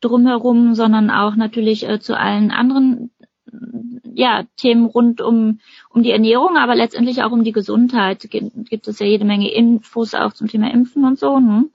drumherum, 0.00 0.74
sondern 0.74 1.10
auch 1.10 1.34
natürlich 1.34 1.88
äh, 1.88 1.98
zu 1.98 2.18
allen 2.18 2.50
anderen 2.50 3.10
ja, 4.14 4.44
Themen 4.56 4.86
rund 4.86 5.20
um, 5.20 5.60
um 5.90 6.02
die 6.02 6.10
Ernährung, 6.10 6.56
aber 6.56 6.74
letztendlich 6.74 7.22
auch 7.22 7.32
um 7.32 7.44
die 7.44 7.52
Gesundheit. 7.52 8.26
Gibt, 8.30 8.68
gibt 8.68 8.88
es 8.88 8.98
ja 8.98 9.06
jede 9.06 9.24
Menge 9.24 9.52
Infos 9.52 10.14
auch 10.14 10.32
zum 10.32 10.48
Thema 10.48 10.70
Impfen 10.70 11.04
und 11.04 11.18
so. 11.18 11.40
Ne? 11.40 11.68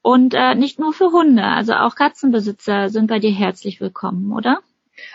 Und 0.00 0.34
äh, 0.34 0.54
nicht 0.54 0.78
nur 0.78 0.92
für 0.92 1.12
Hunde, 1.12 1.44
also 1.44 1.74
auch 1.74 1.94
Katzenbesitzer 1.94 2.88
sind 2.88 3.08
bei 3.08 3.18
dir 3.18 3.32
herzlich 3.32 3.80
willkommen, 3.80 4.32
oder? 4.32 4.60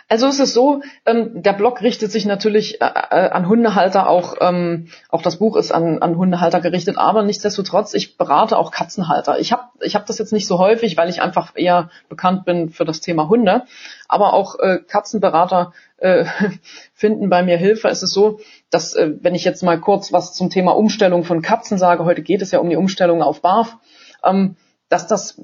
Also 0.09 0.27
es 0.27 0.39
ist 0.39 0.53
so, 0.53 0.81
ähm, 1.05 1.41
der 1.41 1.53
Blog 1.53 1.81
richtet 1.81 2.11
sich 2.11 2.25
natürlich 2.25 2.81
äh, 2.81 2.85
äh, 2.85 3.29
an 3.29 3.47
Hundehalter, 3.47 4.09
auch, 4.09 4.35
ähm, 4.41 4.87
auch 5.09 5.21
das 5.21 5.37
Buch 5.37 5.55
ist 5.55 5.71
an, 5.71 6.01
an 6.01 6.17
Hundehalter 6.17 6.61
gerichtet, 6.61 6.97
aber 6.97 7.23
nichtsdestotrotz, 7.23 7.93
ich 7.93 8.17
berate 8.17 8.57
auch 8.57 8.71
Katzenhalter. 8.71 9.39
Ich 9.39 9.51
habe 9.51 9.63
ich 9.81 9.95
hab 9.95 10.05
das 10.05 10.17
jetzt 10.17 10.33
nicht 10.33 10.47
so 10.47 10.59
häufig, 10.59 10.97
weil 10.97 11.09
ich 11.09 11.21
einfach 11.21 11.53
eher 11.55 11.89
bekannt 12.09 12.45
bin 12.45 12.69
für 12.69 12.85
das 12.85 13.01
Thema 13.01 13.29
Hunde, 13.29 13.63
aber 14.07 14.33
auch 14.33 14.59
äh, 14.59 14.79
Katzenberater 14.87 15.73
äh, 15.97 16.25
finden 16.93 17.29
bei 17.29 17.43
mir 17.43 17.57
Hilfe. 17.57 17.87
Es 17.87 18.03
ist 18.03 18.13
so, 18.13 18.39
dass, 18.69 18.93
äh, 18.93 19.11
wenn 19.21 19.35
ich 19.35 19.45
jetzt 19.45 19.63
mal 19.63 19.79
kurz 19.79 20.13
was 20.13 20.33
zum 20.33 20.49
Thema 20.49 20.75
Umstellung 20.75 21.23
von 21.23 21.41
Katzen 21.41 21.77
sage, 21.77 22.05
heute 22.05 22.21
geht 22.21 22.41
es 22.41 22.51
ja 22.51 22.59
um 22.59 22.69
die 22.69 22.75
Umstellung 22.75 23.21
auf 23.21 23.41
BAF, 23.41 23.77
ähm, 24.23 24.57
dass 24.89 25.07
das 25.07 25.41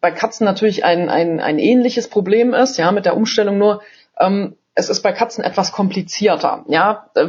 bei 0.00 0.10
Katzen 0.10 0.44
natürlich 0.44 0.84
ein, 0.84 1.08
ein, 1.08 1.40
ein 1.40 1.58
ähnliches 1.58 2.08
Problem 2.08 2.54
ist, 2.54 2.76
ja, 2.76 2.90
mit 2.92 3.04
der 3.04 3.16
Umstellung 3.16 3.58
nur, 3.58 3.82
ähm, 4.18 4.56
es 4.74 4.90
ist 4.90 5.02
bei 5.02 5.12
Katzen 5.12 5.42
etwas 5.42 5.72
komplizierter. 5.72 6.64
Ja, 6.68 7.10
äh, 7.14 7.28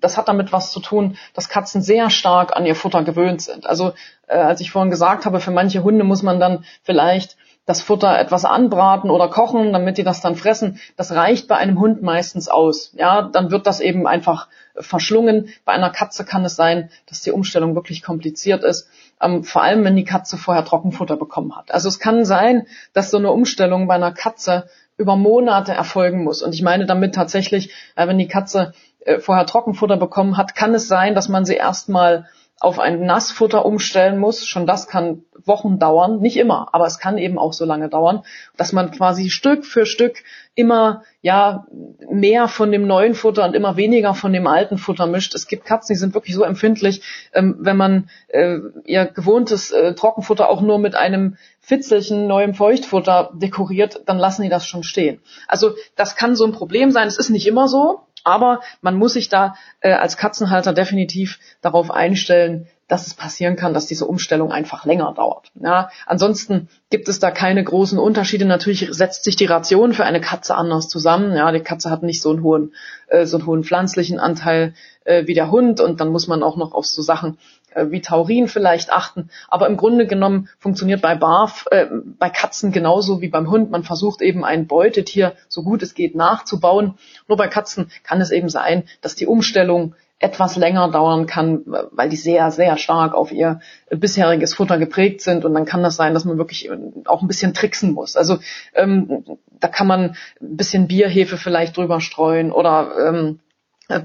das 0.00 0.16
hat 0.16 0.28
damit 0.28 0.52
was 0.52 0.72
zu 0.72 0.80
tun, 0.80 1.16
dass 1.34 1.48
Katzen 1.48 1.82
sehr 1.82 2.10
stark 2.10 2.56
an 2.56 2.66
ihr 2.66 2.74
Futter 2.74 3.04
gewöhnt 3.04 3.42
sind. 3.42 3.66
Also 3.66 3.92
äh, 4.26 4.36
als 4.36 4.60
ich 4.60 4.70
vorhin 4.70 4.90
gesagt 4.90 5.26
habe, 5.26 5.40
für 5.40 5.50
manche 5.50 5.84
Hunde 5.84 6.04
muss 6.04 6.22
man 6.22 6.40
dann 6.40 6.64
vielleicht 6.82 7.36
das 7.70 7.80
Futter 7.82 8.18
etwas 8.18 8.44
anbraten 8.44 9.10
oder 9.10 9.28
kochen, 9.28 9.72
damit 9.72 9.96
die 9.96 10.04
das 10.04 10.20
dann 10.20 10.36
fressen. 10.36 10.80
Das 10.96 11.12
reicht 11.12 11.48
bei 11.48 11.56
einem 11.56 11.80
Hund 11.80 12.02
meistens 12.02 12.48
aus. 12.48 12.92
Ja, 12.96 13.22
dann 13.22 13.50
wird 13.50 13.66
das 13.66 13.80
eben 13.80 14.06
einfach 14.06 14.48
verschlungen. 14.76 15.48
Bei 15.64 15.72
einer 15.72 15.90
Katze 15.90 16.24
kann 16.24 16.44
es 16.44 16.56
sein, 16.56 16.90
dass 17.08 17.22
die 17.22 17.32
Umstellung 17.32 17.74
wirklich 17.74 18.02
kompliziert 18.02 18.64
ist 18.64 18.88
ähm, 19.20 19.44
vor 19.44 19.62
allem 19.62 19.84
wenn 19.84 19.96
die 19.96 20.04
Katze 20.04 20.36
vorher 20.36 20.64
Trockenfutter 20.64 21.16
bekommen 21.16 21.56
hat. 21.56 21.72
Also 21.72 21.88
es 21.88 21.98
kann 21.98 22.24
sein, 22.24 22.66
dass 22.92 23.10
so 23.10 23.18
eine 23.18 23.30
Umstellung 23.30 23.86
bei 23.86 23.94
einer 23.94 24.12
Katze 24.12 24.68
über 24.96 25.16
Monate 25.16 25.72
erfolgen 25.72 26.24
muss. 26.24 26.42
Und 26.42 26.54
ich 26.54 26.62
meine 26.62 26.86
damit 26.86 27.14
tatsächlich, 27.14 27.72
äh, 27.96 28.06
wenn 28.06 28.18
die 28.18 28.28
Katze 28.28 28.72
äh, 29.00 29.18
vorher 29.18 29.46
Trockenfutter 29.46 29.96
bekommen 29.96 30.36
hat, 30.36 30.54
kann 30.54 30.74
es 30.74 30.88
sein, 30.88 31.14
dass 31.14 31.28
man 31.28 31.44
sie 31.44 31.54
erstmal 31.54 32.26
auf 32.60 32.78
ein 32.78 33.04
Nassfutter 33.06 33.64
umstellen 33.64 34.18
muss. 34.18 34.46
Schon 34.46 34.66
das 34.66 34.86
kann 34.86 35.24
Wochen 35.46 35.78
dauern, 35.78 36.20
nicht 36.20 36.36
immer, 36.36 36.68
aber 36.72 36.86
es 36.86 36.98
kann 36.98 37.16
eben 37.16 37.38
auch 37.38 37.54
so 37.54 37.64
lange 37.64 37.88
dauern, 37.88 38.22
dass 38.58 38.72
man 38.72 38.90
quasi 38.90 39.30
Stück 39.30 39.64
für 39.64 39.86
Stück 39.86 40.22
immer 40.54 41.02
ja 41.22 41.66
mehr 42.10 42.48
von 42.48 42.70
dem 42.70 42.86
neuen 42.86 43.14
Futter 43.14 43.44
und 43.44 43.54
immer 43.54 43.76
weniger 43.76 44.12
von 44.14 44.32
dem 44.32 44.46
alten 44.46 44.76
Futter 44.76 45.06
mischt. 45.06 45.34
Es 45.34 45.46
gibt 45.46 45.64
Katzen, 45.64 45.94
die 45.94 45.98
sind 45.98 46.12
wirklich 46.12 46.34
so 46.34 46.42
empfindlich, 46.42 47.02
ähm, 47.32 47.56
wenn 47.60 47.78
man 47.78 48.10
äh, 48.28 48.58
ihr 48.84 49.06
gewohntes 49.06 49.70
äh, 49.70 49.94
Trockenfutter 49.94 50.50
auch 50.50 50.60
nur 50.60 50.78
mit 50.78 50.94
einem 50.94 51.36
Fitzelchen 51.60 52.26
neuem 52.26 52.54
Feuchtfutter 52.54 53.30
dekoriert, 53.34 54.02
dann 54.06 54.18
lassen 54.18 54.42
die 54.42 54.48
das 54.48 54.66
schon 54.66 54.82
stehen. 54.82 55.20
Also 55.46 55.72
das 55.96 56.16
kann 56.16 56.36
so 56.36 56.44
ein 56.44 56.52
Problem 56.52 56.90
sein. 56.90 57.08
Es 57.08 57.18
ist 57.18 57.30
nicht 57.30 57.46
immer 57.46 57.68
so, 57.68 58.00
aber 58.24 58.60
man 58.80 58.96
muss 58.96 59.14
sich 59.14 59.28
da 59.28 59.54
äh, 59.80 59.92
als 59.92 60.16
Katzenhalter 60.16 60.72
definitiv 60.72 61.38
darauf 61.60 61.90
einstellen, 61.90 62.68
dass 62.90 63.06
es 63.06 63.14
passieren 63.14 63.54
kann, 63.54 63.72
dass 63.72 63.86
diese 63.86 64.04
Umstellung 64.04 64.50
einfach 64.50 64.84
länger 64.84 65.14
dauert. 65.14 65.52
Ja, 65.54 65.90
ansonsten 66.06 66.68
gibt 66.90 67.08
es 67.08 67.20
da 67.20 67.30
keine 67.30 67.62
großen 67.62 67.98
Unterschiede. 67.98 68.44
Natürlich 68.44 68.88
setzt 68.90 69.22
sich 69.22 69.36
die 69.36 69.46
Ration 69.46 69.92
für 69.92 70.04
eine 70.04 70.20
Katze 70.20 70.56
anders 70.56 70.88
zusammen. 70.88 71.36
Ja, 71.36 71.52
die 71.52 71.60
Katze 71.60 71.88
hat 71.88 72.02
nicht 72.02 72.20
so 72.20 72.30
einen 72.30 72.42
hohen, 72.42 72.74
äh, 73.06 73.26
so 73.26 73.36
einen 73.36 73.46
hohen 73.46 73.62
pflanzlichen 73.62 74.18
Anteil 74.18 74.74
äh, 75.04 75.26
wie 75.26 75.34
der 75.34 75.52
Hund 75.52 75.80
und 75.80 76.00
dann 76.00 76.08
muss 76.08 76.26
man 76.26 76.42
auch 76.42 76.56
noch 76.56 76.72
auf 76.72 76.84
so 76.84 77.00
Sachen 77.00 77.38
äh, 77.74 77.86
wie 77.90 78.00
Taurin 78.00 78.48
vielleicht 78.48 78.92
achten. 78.92 79.30
Aber 79.46 79.68
im 79.68 79.76
Grunde 79.76 80.08
genommen 80.08 80.48
funktioniert 80.58 81.00
bei 81.00 81.14
Barf, 81.14 81.66
äh, 81.70 81.86
bei 82.18 82.28
Katzen 82.28 82.72
genauso 82.72 83.20
wie 83.20 83.28
beim 83.28 83.50
Hund. 83.50 83.70
Man 83.70 83.84
versucht 83.84 84.20
eben 84.20 84.44
ein 84.44 84.66
Beutetier 84.66 85.34
so 85.48 85.62
gut 85.62 85.84
es 85.84 85.94
geht 85.94 86.16
nachzubauen. 86.16 86.94
Nur 87.28 87.38
bei 87.38 87.46
Katzen 87.46 87.90
kann 88.02 88.20
es 88.20 88.32
eben 88.32 88.48
sein, 88.48 88.82
dass 89.00 89.14
die 89.14 89.26
Umstellung 89.26 89.94
etwas 90.20 90.56
länger 90.56 90.90
dauern 90.90 91.26
kann, 91.26 91.62
weil 91.64 92.10
die 92.10 92.16
sehr, 92.16 92.50
sehr 92.50 92.76
stark 92.76 93.14
auf 93.14 93.32
ihr 93.32 93.60
bisheriges 93.90 94.54
Futter 94.54 94.76
geprägt 94.78 95.22
sind. 95.22 95.46
Und 95.46 95.54
dann 95.54 95.64
kann 95.64 95.82
das 95.82 95.96
sein, 95.96 96.12
dass 96.12 96.26
man 96.26 96.36
wirklich 96.36 96.70
auch 97.06 97.22
ein 97.22 97.26
bisschen 97.26 97.54
tricksen 97.54 97.94
muss. 97.94 98.16
Also 98.16 98.38
ähm, 98.74 99.24
da 99.58 99.68
kann 99.68 99.86
man 99.86 100.16
ein 100.40 100.56
bisschen 100.56 100.88
Bierhefe 100.88 101.38
vielleicht 101.38 101.76
drüber 101.76 102.02
streuen 102.02 102.52
oder 102.52 102.92
ähm, 103.08 103.40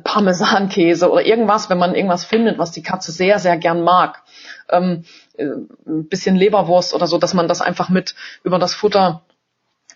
Parmesankäse 0.03 1.11
oder 1.11 1.25
irgendwas, 1.25 1.69
wenn 1.69 1.77
man 1.77 1.93
irgendwas 1.93 2.23
findet, 2.23 2.57
was 2.57 2.71
die 2.71 2.81
Katze 2.81 3.11
sehr, 3.11 3.37
sehr 3.37 3.57
gern 3.57 3.83
mag. 3.83 4.23
Ähm, 4.69 5.03
äh, 5.37 5.43
ein 5.85 6.07
bisschen 6.07 6.37
Leberwurst 6.37 6.93
oder 6.93 7.07
so, 7.07 7.17
dass 7.17 7.33
man 7.33 7.49
das 7.49 7.61
einfach 7.61 7.89
mit 7.89 8.15
über 8.43 8.57
das 8.57 8.73
Futter 8.73 9.21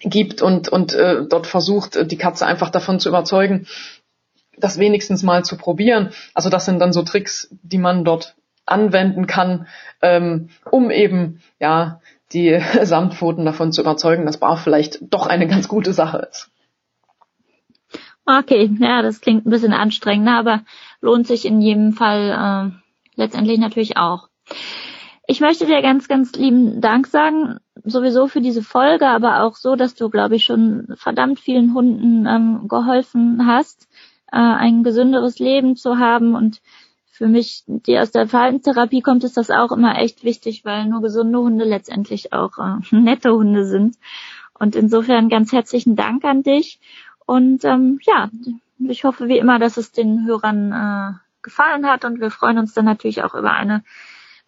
gibt 0.01 0.41
und, 0.41 0.67
und 0.67 0.93
äh, 0.93 1.25
dort 1.27 1.47
versucht, 1.47 2.11
die 2.11 2.17
Katze 2.17 2.45
einfach 2.45 2.69
davon 2.69 2.99
zu 2.99 3.09
überzeugen, 3.09 3.67
das 4.59 4.79
wenigstens 4.79 5.23
mal 5.23 5.43
zu 5.43 5.57
probieren. 5.57 6.11
Also 6.33 6.49
das 6.49 6.65
sind 6.65 6.79
dann 6.79 6.93
so 6.93 7.03
Tricks, 7.03 7.49
die 7.63 7.77
man 7.77 8.03
dort 8.03 8.35
anwenden 8.65 9.27
kann, 9.27 9.67
ähm, 10.01 10.49
um 10.69 10.91
eben 10.91 11.41
ja 11.59 12.01
die 12.31 12.59
Samtpfoten 12.83 13.45
davon 13.45 13.71
zu 13.71 13.81
überzeugen, 13.81 14.25
dass 14.25 14.39
Bar 14.39 14.57
vielleicht 14.57 14.99
doch 15.01 15.27
eine 15.27 15.47
ganz 15.47 15.67
gute 15.67 15.93
Sache 15.93 16.27
ist. 16.29 16.51
Okay, 18.25 18.69
ja, 18.79 19.01
das 19.01 19.21
klingt 19.21 19.45
ein 19.45 19.49
bisschen 19.49 19.73
anstrengend, 19.73 20.29
aber 20.29 20.61
lohnt 21.01 21.25
sich 21.25 21.45
in 21.45 21.61
jedem 21.61 21.93
Fall 21.93 22.29
äh, 22.75 23.19
letztendlich 23.19 23.57
natürlich 23.57 23.97
auch. 23.97 24.29
Ich 25.25 25.41
möchte 25.41 25.65
dir 25.65 25.81
ganz, 25.81 26.07
ganz 26.07 26.33
lieben 26.33 26.81
Dank 26.81 27.07
sagen, 27.07 27.57
sowieso 27.83 28.27
für 28.27 28.41
diese 28.41 28.63
Folge, 28.63 29.07
aber 29.07 29.43
auch 29.43 29.55
so, 29.55 29.75
dass 29.75 29.95
du, 29.95 30.09
glaube 30.09 30.35
ich, 30.35 30.43
schon 30.43 30.87
verdammt 30.95 31.39
vielen 31.39 31.73
Hunden 31.73 32.25
ähm, 32.27 32.67
geholfen 32.67 33.45
hast, 33.45 33.87
äh, 34.31 34.37
ein 34.37 34.83
gesünderes 34.83 35.39
Leben 35.39 35.75
zu 35.75 35.97
haben. 35.97 36.35
Und 36.35 36.61
für 37.11 37.27
mich, 37.27 37.63
die 37.67 37.99
aus 37.99 38.11
der 38.11 38.27
Verhaltenstherapie 38.27 39.01
kommt, 39.01 39.23
ist 39.23 39.37
das 39.37 39.51
auch 39.51 39.71
immer 39.71 39.97
echt 39.99 40.23
wichtig, 40.23 40.63
weil 40.65 40.85
nur 40.85 41.01
gesunde 41.01 41.39
Hunde 41.39 41.65
letztendlich 41.65 42.33
auch 42.33 42.57
äh, 42.57 42.77
nette 42.95 43.31
Hunde 43.33 43.65
sind. 43.65 43.97
Und 44.53 44.75
insofern 44.75 45.29
ganz 45.29 45.51
herzlichen 45.51 45.95
Dank 45.95 46.23
an 46.25 46.43
dich. 46.43 46.79
Und 47.25 47.63
ähm, 47.63 47.99
ja, 48.03 48.29
ich 48.79 49.03
hoffe 49.03 49.27
wie 49.27 49.37
immer, 49.37 49.59
dass 49.59 49.77
es 49.77 49.91
den 49.91 50.25
Hörern 50.25 50.71
äh, 50.71 51.17
gefallen 51.41 51.87
hat 51.87 52.05
und 52.05 52.19
wir 52.19 52.31
freuen 52.31 52.57
uns 52.57 52.73
dann 52.73 52.85
natürlich 52.85 53.23
auch 53.23 53.33
über 53.33 53.51
eine 53.51 53.83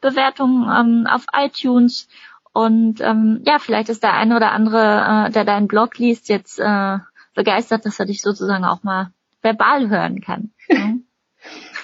Bewertung 0.01 0.67
ähm, 0.69 1.07
auf 1.09 1.25
iTunes. 1.33 2.07
Und 2.53 2.99
ähm, 2.99 3.41
ja, 3.45 3.59
vielleicht 3.59 3.89
ist 3.89 4.03
der 4.03 4.13
eine 4.13 4.35
oder 4.35 4.51
andere, 4.51 5.27
äh, 5.27 5.31
der 5.31 5.45
deinen 5.45 5.67
Blog 5.67 5.97
liest, 5.97 6.27
jetzt 6.27 6.59
äh, 6.59 6.97
begeistert, 7.33 7.85
dass 7.85 7.99
er 7.99 8.05
dich 8.05 8.21
sozusagen 8.21 8.65
auch 8.65 8.83
mal 8.83 9.11
verbal 9.41 9.89
hören 9.89 10.21
kann. 10.21 10.51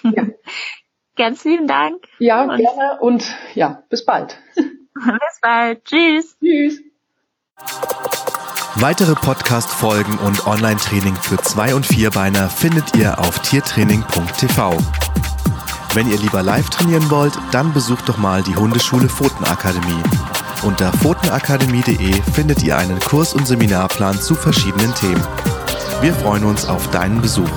ja. 0.03 0.25
Ganz 1.17 1.43
lieben 1.45 1.67
Dank. 1.67 2.03
Ja, 2.19 2.43
und 2.43 2.57
gerne 2.57 2.99
und 3.01 3.35
ja, 3.55 3.83
bis 3.89 4.05
bald. 4.05 4.37
bis 4.55 5.39
bald. 5.41 5.83
Tschüss. 5.83 6.37
Tschüss. 6.39 6.79
Weitere 8.75 9.15
Podcast-Folgen 9.15 10.19
und 10.19 10.45
Online-Training 10.45 11.15
für 11.15 11.37
Zwei- 11.37 11.73
und 11.73 11.87
Vierbeiner 11.87 12.47
findet 12.49 12.95
ihr 12.95 13.17
auf 13.17 13.39
tiertraining.tv. 13.39 14.77
Wenn 15.95 16.11
ihr 16.11 16.19
lieber 16.19 16.43
live 16.43 16.69
trainieren 16.69 17.09
wollt, 17.09 17.33
dann 17.51 17.73
besucht 17.73 18.07
doch 18.07 18.19
mal 18.19 18.43
die 18.43 18.55
Hundeschule 18.55 19.09
Pfotenakademie. 19.09 20.03
Unter 20.61 20.93
pfotenakademie.de 20.93 22.21
findet 22.33 22.61
ihr 22.61 22.77
einen 22.77 22.99
Kurs- 22.99 23.33
und 23.33 23.47
Seminarplan 23.47 24.21
zu 24.21 24.35
verschiedenen 24.35 24.93
Themen. 24.93 25.25
Wir 25.99 26.13
freuen 26.13 26.43
uns 26.43 26.67
auf 26.67 26.91
deinen 26.91 27.21
Besuch. 27.21 27.49